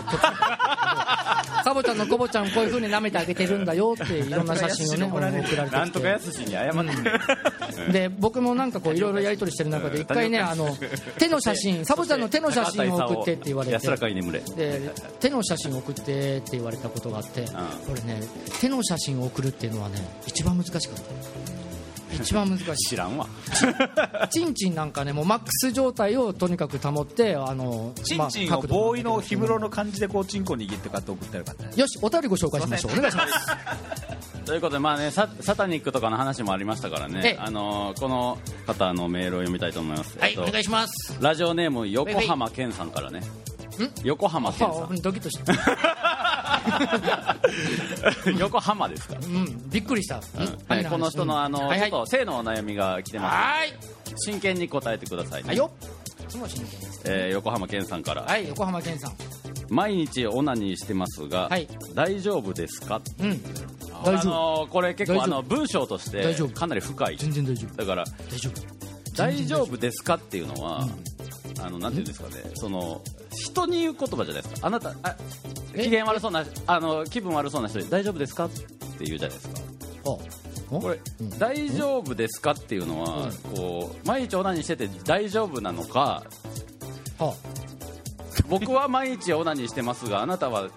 [0.93, 6.73] んでこっちサボちゃんのコボちゃんこういう風に舐めてあげてるんだよっていろんな写真をね送られてきてなんとかやすしに謝っ
[7.86, 7.91] て。
[7.91, 10.75] で僕もなんかこういろいろやり取りしてる中で一回ねあの
[11.17, 13.73] 手の写真サボちゃんの手の写真を送ってって言われて。
[13.75, 14.39] 安らかに眠れ。
[14.39, 18.21] で手の写真を送ってって言われたことがあって、これね
[18.60, 19.95] 手の写真を送るっていうのはね
[20.27, 20.91] 一番難しかった
[22.13, 22.76] 一番難しい。
[22.89, 23.28] 知らんわ。
[24.30, 32.91] チンチンなんかねもうマックス状態をとにかく保ってあのチンチンをボーイの氷室の感じでこうチンコ握って買って送ったらよかったねよしお便りご紹介しましょう。
[32.93, 34.45] お願いします。
[34.45, 37.13] ということで、まあね、ササタニックとかの話もありましたからええ。
[37.13, 40.17] ね、あのこの方のメールを読みたいと思います。
[40.19, 41.17] はいえっとお願いします。
[41.21, 43.21] ラジオネーム横浜健さんからね。
[44.04, 45.39] 横浜健さあドキッとし。
[48.39, 49.15] 横浜ですか？
[49.21, 50.58] うんびっくりした、うん。
[50.67, 51.89] はい、この人のあの、はいはい。
[51.89, 53.36] ちょっと性のお悩みが来てます。
[53.36, 53.74] はい。
[54.17, 55.47] 真剣に答えてくださいね。
[55.50, 55.71] はいよ。
[56.19, 59.13] いつも真剣ですえー横浜健さんから、はい横浜健さん。
[59.69, 61.67] 毎日オナニーしてますが、はい。
[61.93, 63.02] 大丈夫ですか？
[63.19, 63.41] うん。
[64.04, 64.34] 大あ丈夫。
[64.63, 67.17] のこれ結構あの文章としてかなり深い。
[67.17, 67.76] 全然大丈夫。
[67.78, 68.62] だから大丈夫。
[69.15, 69.78] 大丈夫。
[69.78, 70.15] ですか？
[70.15, 70.88] っていうのは、
[71.62, 73.02] あのなんていうんですかね、その
[73.34, 74.67] 人に言う言葉じゃないですか。
[74.67, 75.15] あなたあ
[75.74, 75.84] え？
[75.84, 78.45] 機嫌悪そうなあの気分悪そうな人に大丈夫ですか？
[78.45, 79.54] って言うじゃないですか。
[80.06, 81.30] あこれ、うん。
[81.38, 82.52] 大丈夫ですか？
[82.52, 86.24] っていうのは、こう毎日オナニーしてて大丈夫なのか、
[87.19, 87.34] は
[88.50, 90.69] 僕は毎日オナニーしてますがあなたは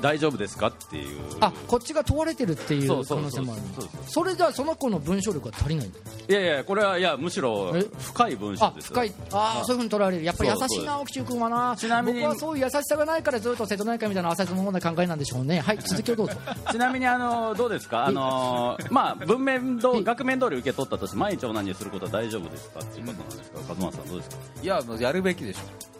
[0.00, 1.20] 大丈夫ですかっていう。
[1.40, 3.62] あこっちが問われてるっていう可能性もある。
[4.08, 5.86] それじゃあその子の文章力が足りない。
[6.28, 8.90] いやいやこれはいやむしろえ深い文章あですよ。
[8.94, 9.12] 深い。
[9.32, 10.24] ああそういうふうに捉えられる。
[10.24, 11.76] やっぱり優しいな沖中君はな。
[11.76, 12.20] ちなみに。
[12.20, 15.60] 僕はそういう優しさがないからずっと瀬戸内海みたいな浅いものな考えなんでしょうね。
[15.60, 16.34] はい続きをどうぞ。
[16.72, 22.80] ちなみにあのどうですか、あのまあ、文面ど額面通り受け取ったとして毎日オナニーすることは大丈夫ですか？
[22.80, 24.36] っていうことなんですか、勝間さんどうですか？
[24.62, 25.95] いやもうやるべきでしおう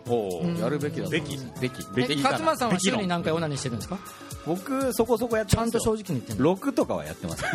[0.61, 1.37] やるべきだべき。
[1.61, 1.83] べき。
[1.97, 2.23] えべき。
[2.23, 3.99] 勝間さんは週に何回オナニーしてるんですか？
[4.47, 6.55] 僕そこそこやってちゃんと正直に言ってんの。
[6.57, 7.43] 6とかはやってます。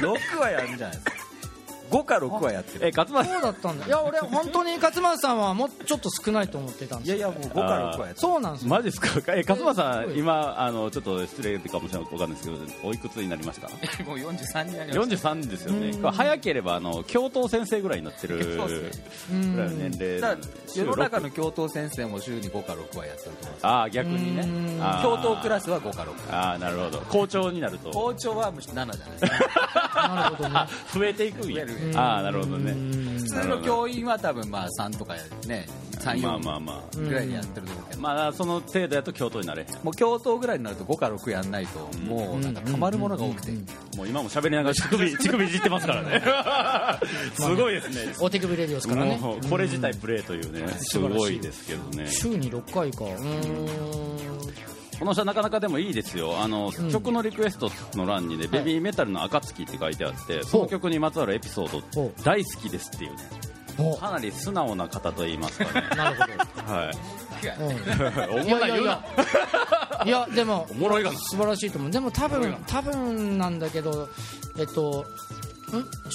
[0.00, 1.27] 6はやるんじゃないですか
[1.90, 2.86] 5か6はやってる。
[2.88, 3.32] え勝間さん。
[3.34, 3.86] そうだったんだ。
[3.86, 8.14] いや俺本当に勝間さんはもうちょっと少ないと思ってたんですいやいやもう5か6はやってる。
[8.16, 8.68] そうなんですよ。
[8.70, 9.08] マジですか？
[9.34, 13.68] え勝間さえん今あのちょっと失礼かもしれないわかんないですけどおいくつになりました
[14.04, 15.28] もう43になりました。
[15.30, 16.10] 43ですよね。
[16.12, 18.64] 早ければあの教頭先生ぐらいになってるぐら
[19.66, 23.66] いの年齢世の中のの教頭先生も週に5か6はやってると思います。
[23.66, 24.46] ああ逆にね。
[25.02, 27.00] 教頭クラスは5か6ああなるほど。
[27.02, 27.90] 校長になると。
[27.90, 30.08] 校長はむしろ7じゃないですか。
[30.14, 30.60] なるほどね。
[30.94, 31.66] 増えていくんや。
[31.66, 32.72] 増えるああなるほどね。
[32.72, 33.18] うん。
[33.18, 35.14] 普通の教員は多分まあ3とか
[35.46, 35.66] ね
[35.98, 36.96] 34まあまあまあ。
[36.96, 39.66] ぐらいでやってると思うけど、まあその程度やと教頭になれ。
[39.82, 43.52] もう教頭ぐらいになると5か6やんないともうなんかたまるものが多くて、
[43.96, 46.22] もう今も喋りながら 乳首乳首いじってますからね。
[47.34, 48.14] すごいですね。
[48.20, 49.18] お手首レディオスからね。
[49.20, 52.08] もうこれ自体プレーというねすごいですけどね。
[52.10, 53.04] 週に6回か。
[53.04, 56.40] うーんこの人はなかなかでもいいですよ。
[56.40, 56.90] あの、ん。
[56.90, 63.18] 曲のリクエストの欄にね「ベビーメタルの暁」って書いてあってその曲にまつわるエピソーほド大好きですっていうね。
[63.78, 65.86] おかなり素直な方と言いますかね。
[65.96, 66.16] なる
[66.66, 66.92] ほはい。
[67.58, 69.04] ど、うん、 おもろい言うな。
[70.04, 71.18] いやでもおもろいがな。
[71.18, 71.90] 素晴らしいと思う。
[71.90, 74.08] でも多分多分なんだけど
[74.58, 75.06] えっと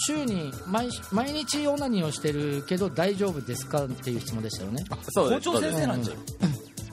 [0.08, 4.84] 週に毎毎日オナニーをしてるけど大丈夫ですかっていう質問でしたよね。
[5.16, 6.18] 校長先生なんじゃん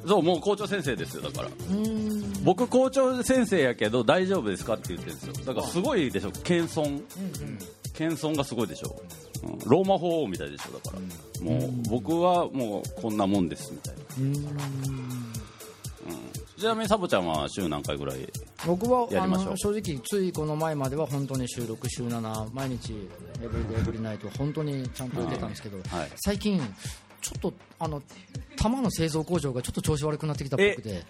[0.07, 1.49] そうもう校長先生ですよだから。
[2.43, 5.33] 僕校長先生やけど大丈夫ですかって言ってるんですよ。
[5.45, 7.03] だからすごいでしょ謙遜。
[7.95, 8.97] 謙遜がすごいでしょ、
[9.45, 11.45] うん、ローマ法王みたいでしょだから。
[11.45, 14.01] もう僕はもうこんなもんですみたいな、
[16.59, 18.27] ちなみにサボちゃんは週何回ぐらい
[18.67, 19.51] 僕はあやりましょう？
[19.51, 22.95] の正直ついこの前までは本当に週6週7毎日
[23.43, 26.11] エブリデイエブリナイト本当にちゃんと出たんですけど、はい。
[26.25, 26.61] 最近
[27.21, 28.03] ちょっとあの
[28.57, 31.05] 玉の製造工場がちょっと調子悪くなってきたっぽくて。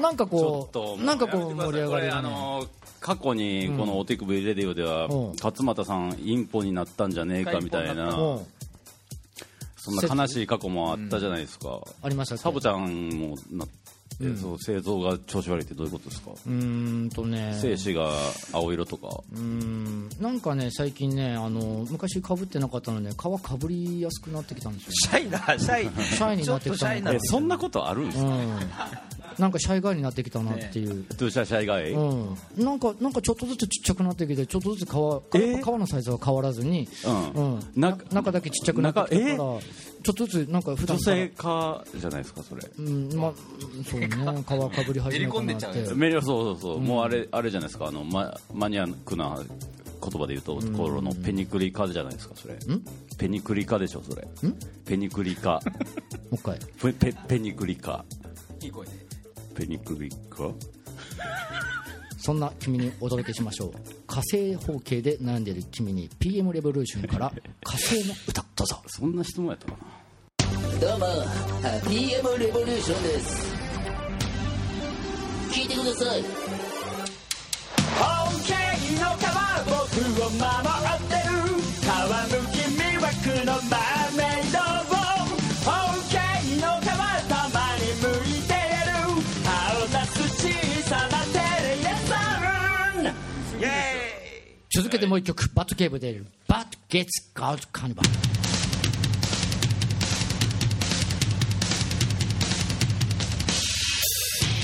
[0.00, 2.66] なんかこうなんかこう盛り上がりこれあの
[2.98, 5.32] 過去にこのお手首レディオでは、うん。
[5.32, 8.14] 勝俣さんインポになったんじゃねえかみたいな。
[8.14, 8.46] うん。
[9.76, 13.68] そんな悲しい過去もあったじゃないですか、ありましたサボちゃんもなっ
[14.22, 17.58] て、そう製造が調子悪いってどういうことですか、うーんとね。
[17.60, 18.10] 精子が
[18.52, 19.08] 青色とか。
[19.32, 20.08] うーん。
[20.20, 25.84] なんかね最近ねあの昔かぶってなかったので皮かぶりやすくなってきたんですよシャイだシャイ。
[26.04, 28.60] シャイになってきたのそんなことあるんですか、うん。
[29.38, 34.98] なんかシャイガイになってきたなっていう、 Too shy shy guy、うん、なんかなんかちょっとずつちっちゃくなってきてちょっとずつ皮皮え？
[34.98, 37.54] ー皮のサイズは変わらずに、うん。
[37.54, 39.91] うん、なな中だけちっちゃくなってきたから、中え？
[40.02, 42.62] ちょっとずつなんか普段女性化じゃないですかそれ。
[42.78, 43.32] うんまあ
[43.88, 44.08] そうね。
[44.08, 46.74] 皮かぶり始めたなっ めり込んでっちゃうてよメリオそうそう。
[46.74, 47.86] そう、もうあれあれじゃないですか。
[47.86, 49.38] あのママニアックな
[50.02, 52.56] 言葉で言うと、このペニクリカじゃないですかそれ。
[53.18, 54.26] ペニクリカでしょそれ。
[54.84, 55.60] ペニクリカ
[56.30, 56.58] もう一回。
[56.80, 58.04] ペペペニクリカ
[58.60, 58.92] いい声で
[59.54, 60.50] ペニクリカ
[62.24, 63.72] そんな君にお届けしましょう。
[64.06, 67.32] 火星方形で悩んでいる君に PM レボリューションから
[67.64, 68.80] 火星の歌どうぞ。
[68.86, 69.78] そんな質問やったかな。
[70.78, 71.06] どうも、
[71.90, 73.52] PM レボリューションです。
[75.50, 76.20] 聞いてください。
[77.90, 78.54] OK
[79.00, 79.74] の川僕
[80.22, 80.46] を守
[80.94, 81.32] ってる。
[81.84, 83.91] 川向き魅惑のマ
[95.02, 98.08] エーイ続けてもう一曲バットケーブでバットゲッツガウトカニバル。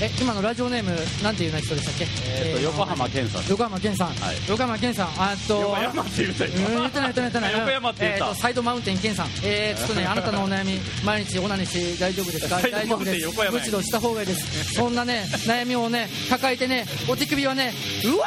[0.00, 0.92] え今のラジオネーム
[1.24, 3.46] なんていう人でしたっけ、えーと横浜健さん。
[3.50, 4.36] 横浜健さん、はい。
[4.48, 5.08] 横浜健さん。
[5.18, 7.52] あと横山って言うたうん言ってない言ってない。
[7.52, 8.26] 横山って言った。
[8.26, 9.26] えーとサイドマウンテン健さん。
[9.42, 12.60] えー、ちょっとね あなたのお悩み毎日オナニーして大丈夫ですか？
[12.70, 14.74] 大丈夫ですむしろした方がいいです。
[14.74, 17.74] そんなね悩みをね抱えてねお手首はね
[18.04, 18.26] うわ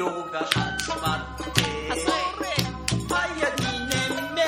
[0.00, 1.60] オが始まって
[3.08, 4.42] 早2年目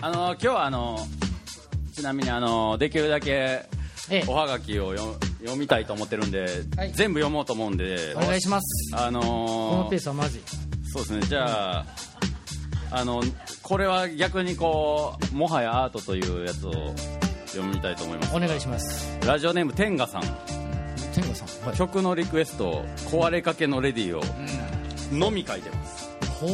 [0.00, 0.98] あの今日はあの
[1.94, 3.68] ちなみにあのできるだけえ
[4.10, 6.92] えおはがきを読読みたいと思ってるんで、はい。
[6.92, 8.94] 全部読もうと思うんでお願いします。
[8.94, 10.42] あこののペースはまずい。
[10.92, 11.22] そうですね。
[11.22, 11.86] じゃあ
[12.90, 13.22] あの
[13.62, 16.94] これは逆にこうもはやアートというやつを
[17.56, 18.36] 読みたいと思います。
[18.36, 19.18] お願いします。
[19.26, 20.22] ラジオネーム天ガさん。
[21.14, 24.22] 天狗さん、はい、曲のリクエスト壊れかけのレディを
[25.12, 26.10] のみ書いてます。
[26.40, 26.50] ほう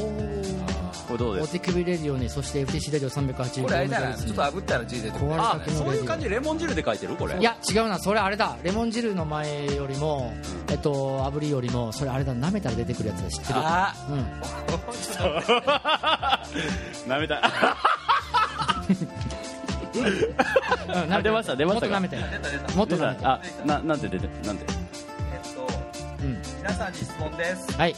[1.08, 1.44] これどうです？
[1.44, 4.14] お手首レディオにそして FTC レディオ380これあれだな。
[4.16, 7.16] ちょっと炙ったら字出てくる壊れあかけのレディオそういう感じレモン汁で書いてる？
[7.16, 7.36] これ。
[7.36, 7.98] いや違うな。
[7.98, 8.56] それあれだ。
[8.62, 10.32] レモン汁の前よりも、
[10.70, 12.32] えっと炙りよりもそれあれだ。
[12.32, 13.58] 舐めたら出てくるやつだ知ってる？
[13.58, 14.12] あう
[17.06, 17.08] ん。
[17.10, 17.42] なめた
[19.92, 22.00] 出ました出ましたか？
[22.00, 22.16] もっと舐めて。
[22.16, 22.74] 出た出た。
[22.76, 23.24] もっと舐めて。
[23.26, 24.64] あななんて出てなんて
[25.32, 25.66] えっと
[26.22, 26.38] うん。
[26.58, 27.72] 皆さんに質問です。
[27.76, 27.94] はい。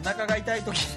[0.00, 0.80] お腹が痛い時。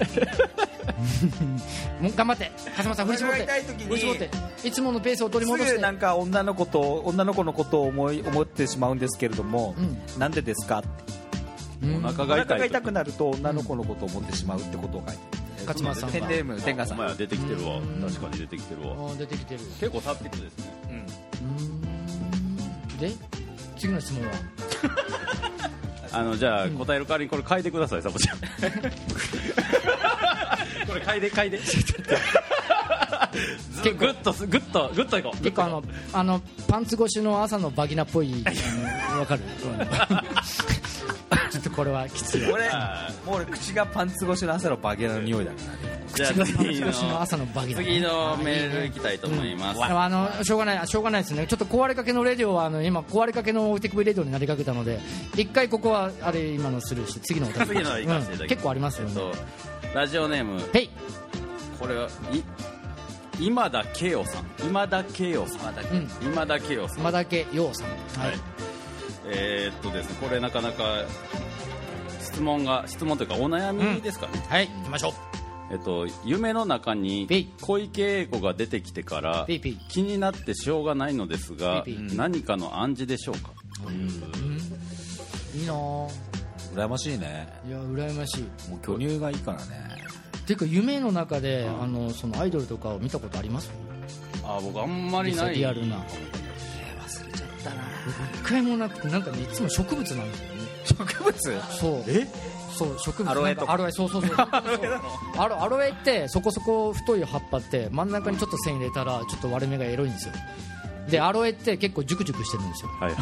[2.00, 2.50] もう頑張って。
[2.76, 3.46] 風間さん振り絞って。
[3.86, 4.30] 振り絞って。
[4.64, 5.70] いつものペースを取り戻して。
[5.72, 9.98] すぐなんか女の子と女の子のことを思い思ってしまうんですけれども、うん。
[10.18, 10.82] なんでですか？
[11.82, 11.96] うん。
[12.04, 15.35] お腹おが痛い腹が痛くなると女の子のことを思ってしまうってことを書いて
[15.66, 16.96] 勝間さんがペンネーム天下さん。
[16.96, 17.80] お前は出てきてるわ。
[18.08, 18.96] 確かに出てきてるわ。
[19.18, 19.60] 出てきてる。
[19.80, 20.64] 結構達筆ですね。
[20.84, 22.98] うーん。
[22.98, 23.12] で
[23.78, 24.32] 次の質問は？
[26.12, 28.38] あのじゃあ答える代わりにこれ変えてくださいサボちゃん。
[30.86, 31.58] これれ嗅いで嗅いで。
[33.72, 35.36] ずグッとすグッとグッといこう。
[35.42, 35.82] 結構あの
[36.14, 38.32] あのパンツ越しの朝のバギナっぽい
[39.18, 39.42] わかる？
[41.50, 42.50] ちょっとこれはきつい。
[42.50, 42.70] 俺
[43.24, 45.90] もう俺口がパンツ越しの朝のバゲラの匂いだから。
[45.90, 51.46] ねじゃあパンツ次越しのの朝のバギナ次のメールいきたいと思います、でもあのしょうがないしょうがないですね。
[51.46, 54.98] ちょっと壊れかけのレディオはあの今壊れかけの手首レディオになりかけたので
[55.34, 58.44] 一回ここはあれ今のスルーして次のお便り次の行かせていただきます、う。
[58.44, 59.34] ん結構ありますよね、えっと
[59.94, 60.60] ラジオネーム。
[60.72, 60.90] へい。
[61.78, 62.42] これはい
[63.38, 64.44] 今田圭雄さん。
[64.66, 65.74] 今田圭雄さん。
[65.94, 66.08] うん。
[66.22, 67.00] 今田圭雄さん。
[67.00, 67.88] 今だけようさん。
[68.20, 68.65] はい、はい
[69.28, 71.04] えーっとですねこれなかなか
[72.20, 75.12] 質問が質問というかお悩みですかね、はい、行きましょう。
[75.72, 77.26] えっと夢の中に
[77.60, 79.46] 小池栄子が出てきてから
[79.88, 83.50] 気になってしょうがないのですが何かの暗示でしょうか？
[85.54, 86.08] いいなぁ。
[86.74, 87.48] 羨ましいね。
[87.66, 88.42] いや羨ましい。
[88.70, 89.86] もう巨乳がいいからね。
[90.46, 93.70] ていうか夢の中で、あのそのアイドルとかを見たことあります？
[94.44, 95.54] あ僕あんまりない。
[95.56, 96.04] リアルな
[98.34, 101.06] 一回もなくてなんかねいつも植物なんですよね。
[101.12, 101.60] 植物？
[101.80, 102.26] そうえ？
[102.76, 103.30] そう植物。
[103.30, 103.70] アロエと。
[103.70, 104.36] アロエそうそうそう。
[105.38, 110.34] アロアロエってそこそこ太い葉っぱって真ん中にちょっと線入れたらちょっと割れ目がエロいんですよ
[111.08, 113.12] でアロエって結構ジュクジュクしてるんですよ、はい。
[113.12, 113.18] うん。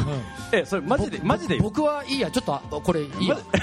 [0.59, 3.37] えそれマジでマジで僕はいいやちょっとあこれいいや、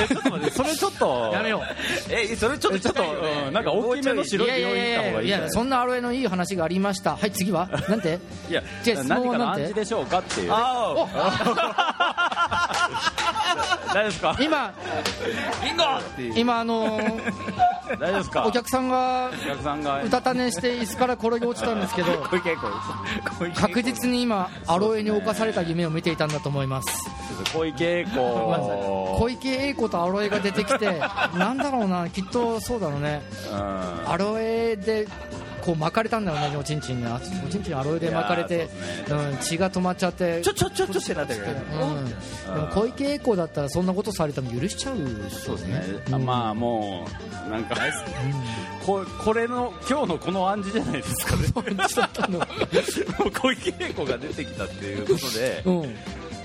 [0.00, 1.30] えちょっと待ってそれちょっと。
[1.32, 1.62] やめよ
[2.10, 3.02] えそれちょっとちょっと、
[3.46, 5.42] うんなんか大きめの白い病院行った方がいいやい？
[5.42, 7.16] やそんなアロエのいい話がありました。
[7.16, 7.68] はい次は？
[7.88, 8.18] なんて？
[8.48, 9.62] いやじゃあ質問はなんて？
[9.62, 10.50] 暗示でしょうかっていう。
[10.52, 11.08] あお
[13.88, 14.36] 大丈夫ですか？
[14.40, 14.72] 今
[15.64, 16.34] ビンゴっていう。
[16.38, 17.22] 今あのー
[17.98, 18.44] 大丈夫ですか？
[18.46, 20.02] お客さんがお客さんが。
[20.02, 22.12] うたた寝して椅子から転げ落ちたんですけど。
[22.30, 22.67] 小池栄子小池栄子
[23.54, 26.88] 確実に今アロエに侵された夢を見ていたんだと思います。
[27.52, 29.16] 小池栄子。
[29.18, 31.00] 小池栄子とアロエが出てきて
[31.34, 33.22] なんだろうなきっとそうだろうね。
[33.50, 34.10] うん。
[34.10, 35.06] アロエで
[35.62, 38.68] こう巻かれたんだろうねおちんちんにおちんちんにアロエで巻かれて
[39.10, 40.40] うん、血が止まっちゃって。
[40.42, 42.08] ちょちょちょちょってなってるうん、
[42.54, 44.96] でも小池栄子だったらそんなことされても許しちゃう
[45.30, 47.06] そうですね、うんあまあも
[47.46, 47.76] うなんか
[48.84, 51.48] ここれの今日のこの暗示じゃないですかね。
[53.40, 55.62] 小池栄子が出てきたっていうことで。
[55.64, 55.94] うん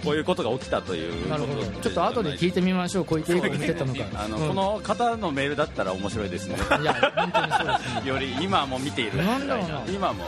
[0.04, 1.64] こういうことが起きたというなるほど。
[1.82, 3.06] ちょっと後で聞いてみましょう。
[3.06, 4.04] 小池栄子見てたのか。
[4.16, 4.48] あの、うん。
[4.50, 6.58] この方のメールだったら面白いですね。
[6.82, 8.08] いや本当にそうですね。
[8.10, 9.18] より今も見ている。
[9.24, 10.26] なんだろうな今も。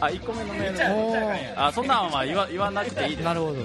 [0.00, 1.62] あ1個目のメール。
[1.62, 3.24] あそんなんはまあ言わ言わなくていいです。
[3.24, 3.62] なるほど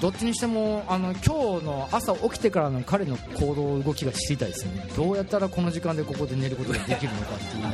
[0.00, 4.88] どっちにしてもあの今日の朝起きてからの彼の行動動きが知りたいですね。
[4.96, 7.62] どうやったらこの時間でここで寝ることができるのかっていう。
[7.62, 7.70] ね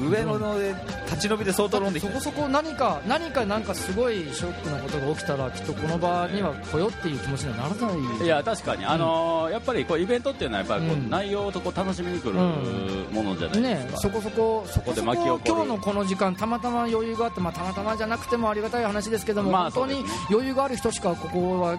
[0.00, 0.74] 上野ので
[1.06, 2.20] 立ち伸びで相当飲んできた。
[2.20, 8.24] そこそこ何か何かなんかすごいショックなことが起きたらきっとこの場には来よっていう気持ちにはならない。
[8.24, 11.10] いや確かに、あのーやっぱりこうイベントっていうのはやっぱりこう、うん。
[11.10, 21.78] 内容とこう楽しみに来るうんものじゃないでねすか、そこそこそこでそ巻き起こ今日のこの時間たまたま余裕があって、まあ、たまたまじゃなくてもありがたい話ですけども、まあ本当に余裕がある人しかここは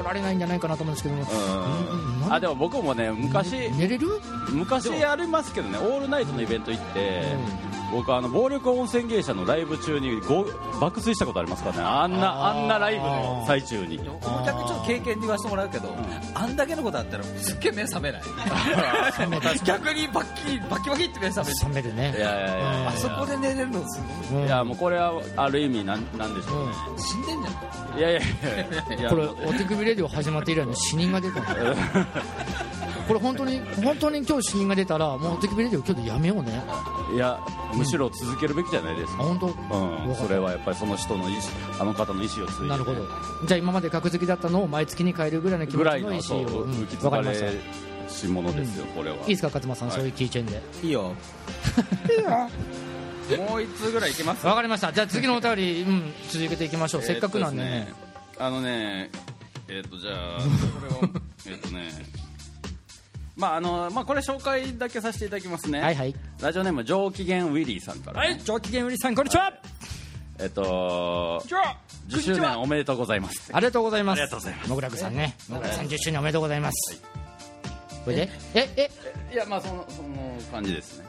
[0.00, 2.26] おられないんじゃないかなと思うんですけども、うん。
[2.26, 2.32] うん。
[2.32, 4.08] あでも僕もね昔寝れる？
[4.50, 7.22] 昔ありますけどねオールナイトのイベント行って、
[7.92, 10.44] 僕あの暴力温泉芸者のライブ中にご
[10.80, 11.82] 爆睡したことありますからね。
[11.82, 15.96] あんなあんなライブの最中にこの逆にちょっと経験で言わせてもらうけど、
[16.34, 18.22] あんだけのことあったらすっげえ目覚めない。
[19.64, 22.88] 逆にバッキバキバキって目覚める冷めるねいやいやいや。
[22.88, 24.40] あそこで寝れるのすごい。
[24.40, 27.98] うんいやもうこれはある意味なんなんでしょうね、死んでんじゃん。
[27.98, 28.22] いやいやい
[28.90, 29.10] やいや。
[29.10, 31.46] これお手首レディオ始まって以来の死人が出たの
[33.08, 36.62] これ本当に本当に今日死人が出たらもうお手首レディオ今日でやめようね。
[37.14, 37.40] いや
[37.74, 39.46] むしろ続けるべきじゃないですか、あ本当？
[39.46, 41.42] うん、それはやっぱりその人の意思
[41.80, 42.68] あの方の意思を継いで。
[42.68, 43.06] なるほど。
[43.46, 46.82] じゃあ今まで格付きだったのを毎月に変えるぐらいの気持ちの意思を、うん。
[46.82, 49.16] 受け継がわかりまし者ですよ、これは。
[49.16, 51.14] いいですか勝間さん、そういうキーチェーンで いいよ。
[53.48, 54.46] もう一通ぐらいいけます。
[54.46, 54.92] わかりました。
[54.92, 57.88] じゃあ次のお便り、うん、続けていきましょう、せっかくなんでね。
[58.38, 59.10] あのね
[59.66, 60.38] えーっとじゃあ
[60.98, 61.10] これを
[61.46, 62.17] えーっとね
[63.38, 65.80] まああのまあこれ紹介だけさせていただきますね。
[65.80, 66.14] はいはい。
[66.42, 69.52] ラジオネーム上機嫌ウィリーさんから、はい上機嫌うりさんこんにちは。
[70.40, 71.42] えっと
[72.08, 73.50] 10周年おめでとうございます。
[73.52, 74.20] ありがとうございます。
[74.20, 74.70] ありがとうございます。
[74.70, 75.36] もぐらくさんね。
[75.48, 77.00] もぐらくさん10周年おめでとうございます。
[78.04, 78.30] これで？
[78.54, 78.90] ええ
[79.32, 80.08] いやまあそのその
[80.50, 81.04] 感じですね、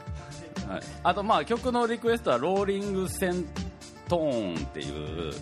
[0.68, 3.44] はい、あとまあ曲のリクエストはローリングセン
[4.10, 5.32] トーンっていう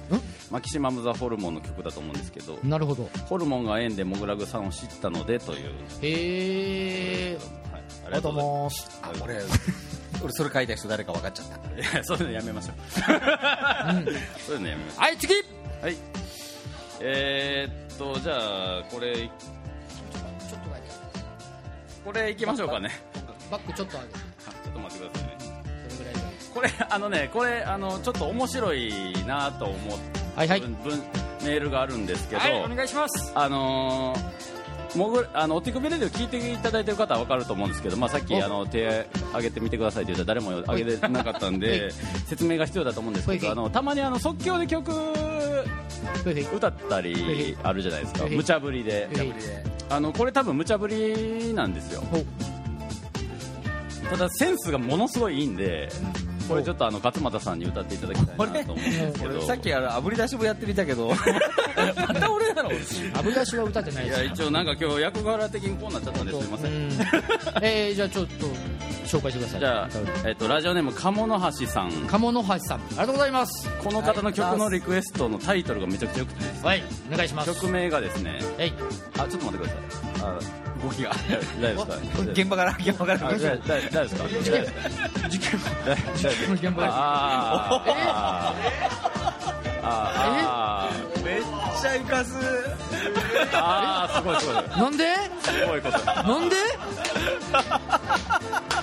[0.51, 3.09] マキシマム・ザ・ホルモンの曲だと思うんですけどなるほど。
[3.27, 5.71] ホルモンが縁でモグラグさんを知ったのでという、
[6.03, 7.39] へえ
[7.73, 9.01] はい、あありがとうございまます。
[9.03, 9.39] あ俺
[10.23, 11.55] 俺それ書いた人誰か分かっちゃった。
[11.83, 12.77] すいやそういうのやめましょう、
[14.47, 15.35] そういうのやめましょはい次。
[15.35, 15.45] う
[15.83, 15.97] はい。
[17.01, 18.35] えー、っとじゃ
[18.81, 19.33] あこれこ
[22.05, 22.91] これいきましょうかね。
[23.51, 24.19] バックちょっと上げて。
[24.47, 25.38] あちょっと待ってくださいね
[26.55, 28.93] これあのねこれあのちょっと面白い
[29.27, 30.63] なと思って、はいはい。
[31.45, 33.33] メールがあるんですけど、はいお願いします。
[33.35, 34.49] あのー
[34.97, 38.43] もぐあのお手首レディを聞いていただいてる方は分かると思うんですけど、まあ、さっきお。
[38.43, 41.91] あの手挙げてみてくださいって言ったら誰も挙げてなかったんで
[42.27, 43.41] 説明が必要だと思うんですけはい。
[43.41, 44.91] どあのたまにあの即興で曲
[46.55, 48.25] 歌ったりあるじゃないですか。
[48.25, 48.37] はい。
[48.37, 49.09] 無茶ぶりで。
[49.91, 52.03] あのこれ多分無茶ぶりなんですよ。
[54.09, 55.91] ただセンスがものすごいいいんで
[56.49, 59.35] これちょっとあの勝俣さんに歌っていただきたいなと思うんですけど。
[59.37, 61.09] 俺さっきあの炙り出しもやってみたけど。
[61.09, 62.71] また俺なの
[63.15, 64.25] あぶ出しは歌ってないいです。
[64.25, 66.73] や一応なんか今日役柄的にこうなっちゃったんですいません。
[66.73, 66.91] うん。
[67.63, 68.47] えー、じゃあちょっと
[69.07, 69.61] 紹介してください。
[69.61, 69.89] じゃあ、
[70.29, 71.91] えっと、ラジオネーム鴨の橋さん。
[72.09, 72.79] 鴨の橋さん。
[72.79, 73.69] ありがとうございます。
[73.83, 76.83] この方の曲のリクエストのタイトルがめちゃくちゃ良くてですねはい
[77.13, 78.73] お願いします曲名がですねえい
[79.19, 79.81] あちょっと待ってください
[80.23, 81.11] あ動きが。
[81.61, 82.33] 大丈夫ですか？
[82.33, 82.77] 現場から？
[82.79, 83.29] 現場から？
[83.29, 83.59] あ大丈夫
[84.03, 84.29] ですか？
[84.29, 84.65] 事件
[85.29, 85.51] 事件
[86.55, 86.95] 現場です
[89.91, 90.91] あ
[91.25, 91.43] めっ
[91.81, 92.35] ちゃいかす
[93.55, 95.05] あーすごいすごいなんで
[95.43, 96.57] すごいことなんで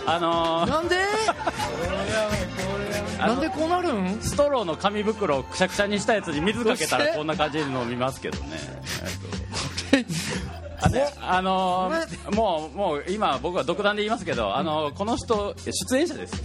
[0.07, 0.95] あのーなんで
[3.19, 8.57] あのなんでこうなるんストローの紙袋をくしゃくしゃにしたやつに水かけたらこんな感じで飲みますけどね
[10.82, 15.55] あねあのーもうもう今僕は独断で言いますけど、あのーこの人
[15.89, 16.43] 出演者です。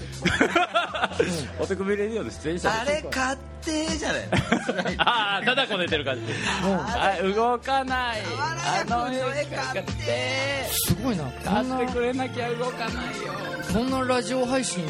[1.59, 3.07] お手首レディオの出演者です。
[3.07, 4.22] 勝手じゃない。
[4.99, 6.22] ああただこねてる感じ。
[6.62, 8.22] あ動かない。
[8.64, 11.24] あの絵がってすごいな。
[11.24, 12.95] こんな出してくれなきゃ動かない
[13.26, 13.33] よ。
[13.72, 14.85] こんなラジオ配信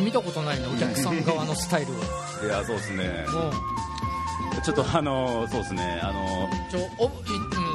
[0.00, 1.92] 見たことないねお客さん側のスタイル
[2.48, 3.24] いやそうですね。
[4.64, 6.00] ちょっとあのーそうですね。
[6.02, 7.08] あのーちょお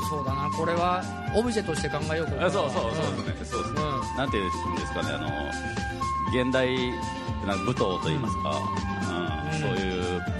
[0.09, 0.49] そうだな。
[0.49, 1.03] これは
[1.35, 4.17] オブジェとして考えようここあそうそうそうですね、そうですね、うん。
[4.17, 5.11] なんていうんですかね。
[5.13, 5.29] あの
[6.33, 6.75] 現代
[7.45, 8.49] なんか舞踏と言いますか、
[9.09, 9.69] うん。
[9.69, 9.77] うん。
[9.77, 10.38] そういう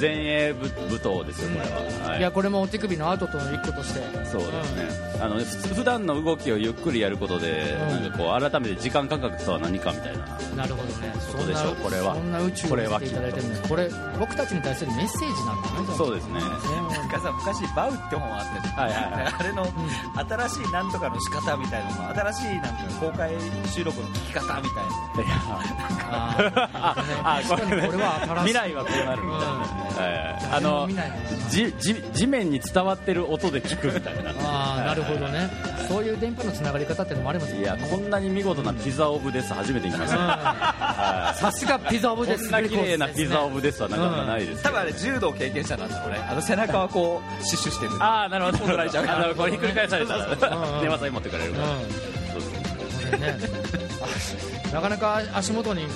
[0.00, 2.18] 前衛舞舞踏ですよこれは、はい。
[2.20, 4.00] いやこれもお手首のアートとの一個として。
[4.26, 4.88] そうですね、
[5.20, 5.44] あのふ
[5.74, 8.02] 普段の動きをゆっくりやることで、うん。
[8.02, 10.26] なんかこう改めて時間感覚とは何かみたいな。
[10.56, 11.12] なるほどね。
[11.18, 12.14] そそうでしょんなうこれは。
[12.14, 15.96] そんな宇宙をこれは見ていただいてるんですこれ僕たちに対するメッセージなんだねじゃあ。
[15.96, 16.40] そうですね。
[16.40, 16.46] な
[17.06, 18.74] んかさ昔バウって本あったじゃん。
[18.76, 19.34] はいはいはい。
[19.38, 19.66] あれの
[20.48, 22.68] 新しいなんとかの仕方みたいなの新しいなんか
[23.00, 23.32] 公開
[23.68, 25.22] 収録の聞き方みたいな。
[25.22, 25.36] いや。
[26.08, 27.48] あーああね。
[27.48, 28.34] 確かにこれは新しい。
[28.46, 30.88] 未来はこうなるみたいな、あの
[31.48, 34.30] じじ地面に伝わってる音で聞くみたいな。
[34.44, 35.50] ああなるほどね。
[35.88, 37.62] そういう電波のつながり方っていうのもありますよね。
[37.62, 42.44] いやこんなに見事なピザオブです初めて見ました、はさすがピザオブい、です。
[42.44, 46.20] こんな綺麗なピザオブですはなかなかないです、多分あれ柔道経験者なんだろうね。
[46.28, 47.92] あの背中はこうシュッシュしてる。
[48.00, 48.58] ああなるほど。
[48.58, 50.82] 取られちゃうあのこれひっくり返されたらうん。
[50.82, 51.80] 寝技に持ってかれるから、うん。
[51.80, 53.36] そうですね。
[54.72, 55.86] なかなか足元に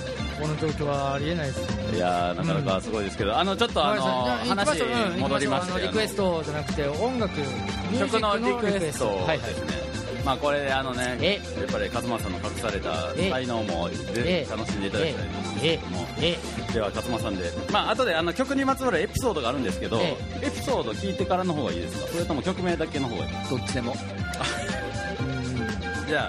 [0.40, 1.96] この状況はありえないですね。
[1.96, 4.82] いやーなかなかすごいですけど、あのちょっとあの話
[5.18, 5.80] 戻りまして。
[5.82, 9.38] リクエストじゃなくて音楽曲のリクエストはいはい。
[9.38, 11.34] ですね、まあこれあのねえ？
[11.60, 13.30] やっぱり勝間さんの隠されたえ？
[13.30, 14.44] 才能もぜえ？
[14.44, 16.38] ひ楽しんでいただきたいと思うんですけども、え？
[16.72, 17.50] では勝間さんで。
[17.72, 20.16] まあ後であの曲にまつわるエピソードがあるんですけど、え？
[20.42, 22.06] エピソード聞いてからの方がいいですか？
[22.08, 23.94] それとも曲名だけの方がいいどっちでも。
[26.08, 26.28] じゃ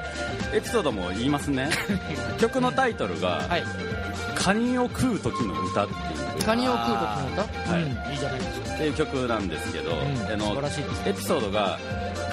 [0.53, 1.70] あエピソードも言いますね。
[2.39, 3.64] 曲のタイトルがはい
[4.41, 6.43] 「カニを食う時の歌」っていう。
[6.43, 7.83] カニを食う時の歌、はい。
[7.83, 8.11] うん。
[8.11, 8.73] いいじゃないですか。
[8.73, 9.91] っていう曲なんですけど、
[10.37, 11.77] の素晴らしいですエピソードが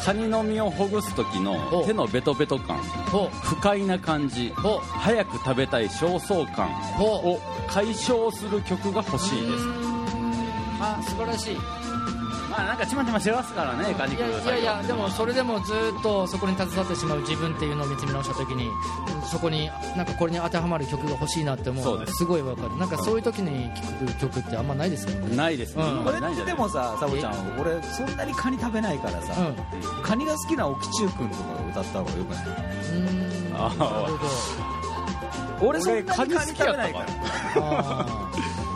[0.03, 7.39] カニの身をほぐす時のお手のベトベト感ほ不快な感じ早く食べたい焦燥感を
[7.69, 9.65] 解消する曲が欲しいです。
[10.81, 11.57] あ素晴らしい
[12.59, 18.69] まあなんかちまちましてますからねカニいやいやいやでもそれでもずっとそこに携わってしまう自分っていうのを見つめ直した時に
[19.31, 22.15] そこになんかこれに当てはまる曲が欲しいなって思うそうです。
[22.15, 22.77] すごいわかる。
[22.77, 25.37] なんかそういう時に聴く曲ってあんまないですよね。
[25.37, 26.05] ないですね、うん。
[26.05, 30.03] これないんじゃないでもさサボちゃん俺そんなにカニ食べないからさ、うん。
[30.03, 32.45] カニが好きなおきちゅうくんとか歌った方がよくない？
[32.45, 32.99] うー。
[32.99, 33.77] んなある
[34.17, 34.25] ほ
[35.61, 35.69] ど。
[35.69, 38.07] 俺そんなにカニ食べないから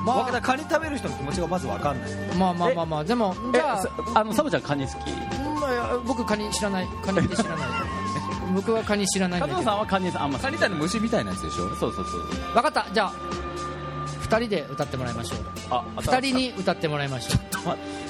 [0.04, 2.10] まわかったカニ食べる人の気持ちがまずわかんない。
[2.32, 3.04] あまあまあまあまあ。
[3.04, 3.74] でもじゃ
[4.14, 5.10] ああのサボちゃんカニ好き？
[5.10, 6.86] うんまあいや僕カニ知らない。
[7.04, 7.68] カニって知らない。
[8.54, 11.68] 僕はカニ知らないんだ加藤さんはカニあんまカニって虫みたいなやつでしょ？
[11.76, 12.26] そうそうそう。
[12.54, 12.86] 分かった。
[12.92, 13.12] じゃあ
[14.32, 15.38] 2人で歌ってもらいましょう。
[15.68, 17.38] あ2人に歌ってもらいましょ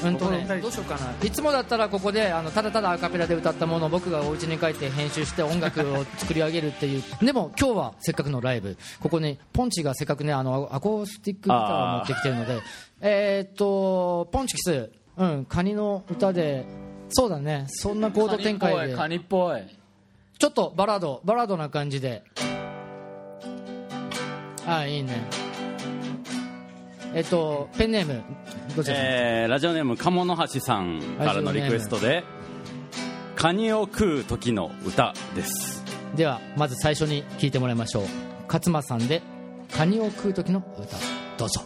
[0.04, 0.06] う。
[0.06, 1.12] うんとねどうしようかな。
[1.26, 7.02] いつもだったらここであのただただアカペラで歌ったものを僕がお家に帰って編集して音楽を作り上げるっていう。
[7.20, 8.76] でも今日はせっかくのライブ。
[9.00, 12.60] ここにポンチがせっかくねあのアコースティックギターを持ってきてるので。
[13.00, 14.90] えーっとポンチキス。
[15.16, 16.64] うんカニの歌で。
[17.08, 17.64] そうだね。
[17.66, 18.94] そんなコード展開で。
[18.94, 19.62] カニっぽい
[20.38, 22.22] ちょっとバラードバラードな感じで。
[24.64, 25.20] ああいいね
[27.14, 28.22] えっとペンネーム
[28.74, 32.24] どちら、えーラジオネーム鴨の橋さんからのリクエストで
[33.36, 35.82] 「カニを食う時の歌」です。
[36.14, 38.04] ではまず最初に聞いてもらいましょう。
[38.46, 39.22] 勝間さんで
[39.74, 40.96] 「カニを食う時の歌」
[41.38, 41.62] どうぞ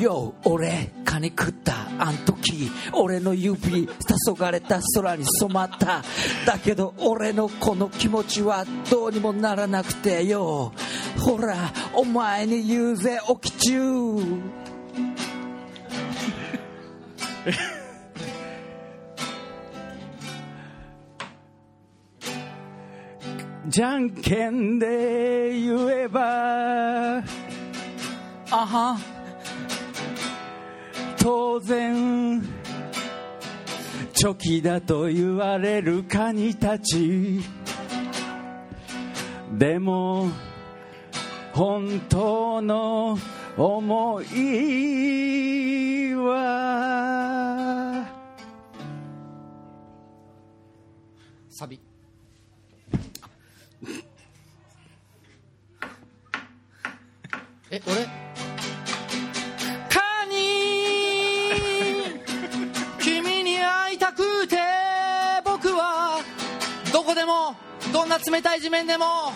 [0.00, 3.88] よう俺カニ食ったあん時俺の指黄
[4.32, 6.02] 昏れた空に染まった。
[6.46, 10.72] だけど俺のこの気持ちはどうにもならなくてよ。
[11.18, 14.18] ほらお前に言うぜおきちゅう。
[23.68, 27.22] じゃんけんで言えばあ
[28.50, 29.17] は
[31.18, 32.42] 当然
[34.14, 37.40] チョキだと言われるカニたち。
[39.52, 40.28] でも
[41.52, 43.18] 本当の
[43.56, 48.06] 思いは
[51.48, 51.80] サビ。
[57.70, 58.27] え俺？
[67.98, 69.32] どんな冷たい地面でも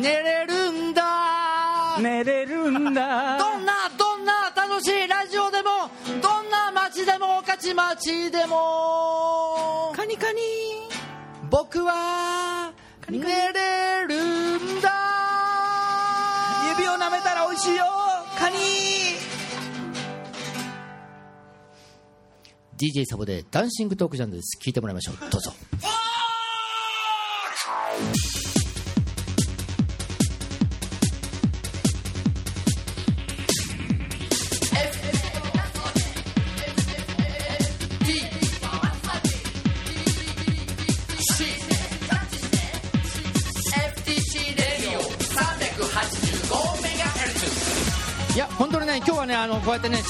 [0.00, 1.96] 寝れるんだ。
[2.00, 3.38] 寝れるんだ。
[3.38, 5.88] どんなどんな楽しいラジオでも
[6.20, 9.92] どんな街でも勝ち町でも。
[9.94, 10.40] カニカニ。
[11.48, 12.72] 僕は
[13.08, 14.90] 寝れるんだ。
[16.76, 17.84] 指を舐めたら美味しいよ。
[18.36, 18.56] カニ。
[22.76, 24.58] DJ サボでダンシングトークジャンルです。
[24.60, 25.30] 聞いてもらいましょう。
[25.30, 25.52] どうぞ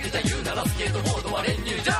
[0.00, 1.97] けた言うならスケートボードは練乳じゃ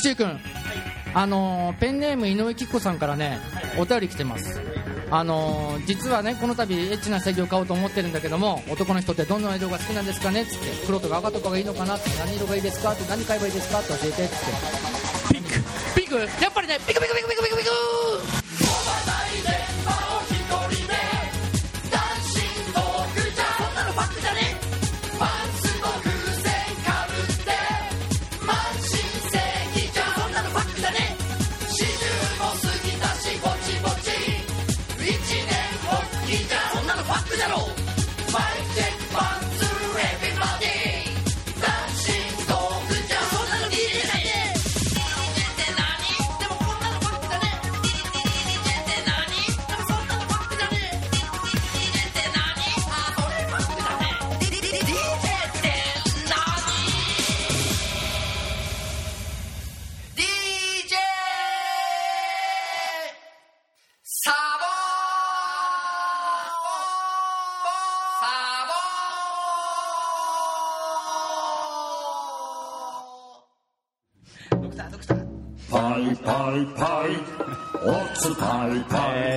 [0.00, 0.40] 奥中君、
[1.12, 3.38] あのーペンネーム井上貴子さんからね
[3.78, 4.58] お便り来てます。
[5.10, 10.42] あのー実はねこの度エッチな下着を買おうと思ってるんだけども男の人ってどんな色が好きなんですかね？
[10.42, 11.96] っつって黒とか赤とかがいいのかな？
[11.98, 12.92] って何色がいいですか？
[12.92, 13.80] って何買えばいいですか？
[13.80, 14.22] って教えてっつっ
[15.28, 15.34] て。
[15.34, 15.50] ピンク。
[16.00, 16.16] ピンク？
[16.42, 17.70] やっぱりねピクピクピクピクピクピク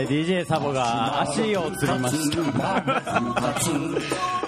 [0.04, 2.40] えー DJ サボが足をつりました。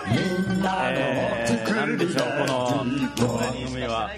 [0.08, 4.10] えー、なんでしょう、この番組は。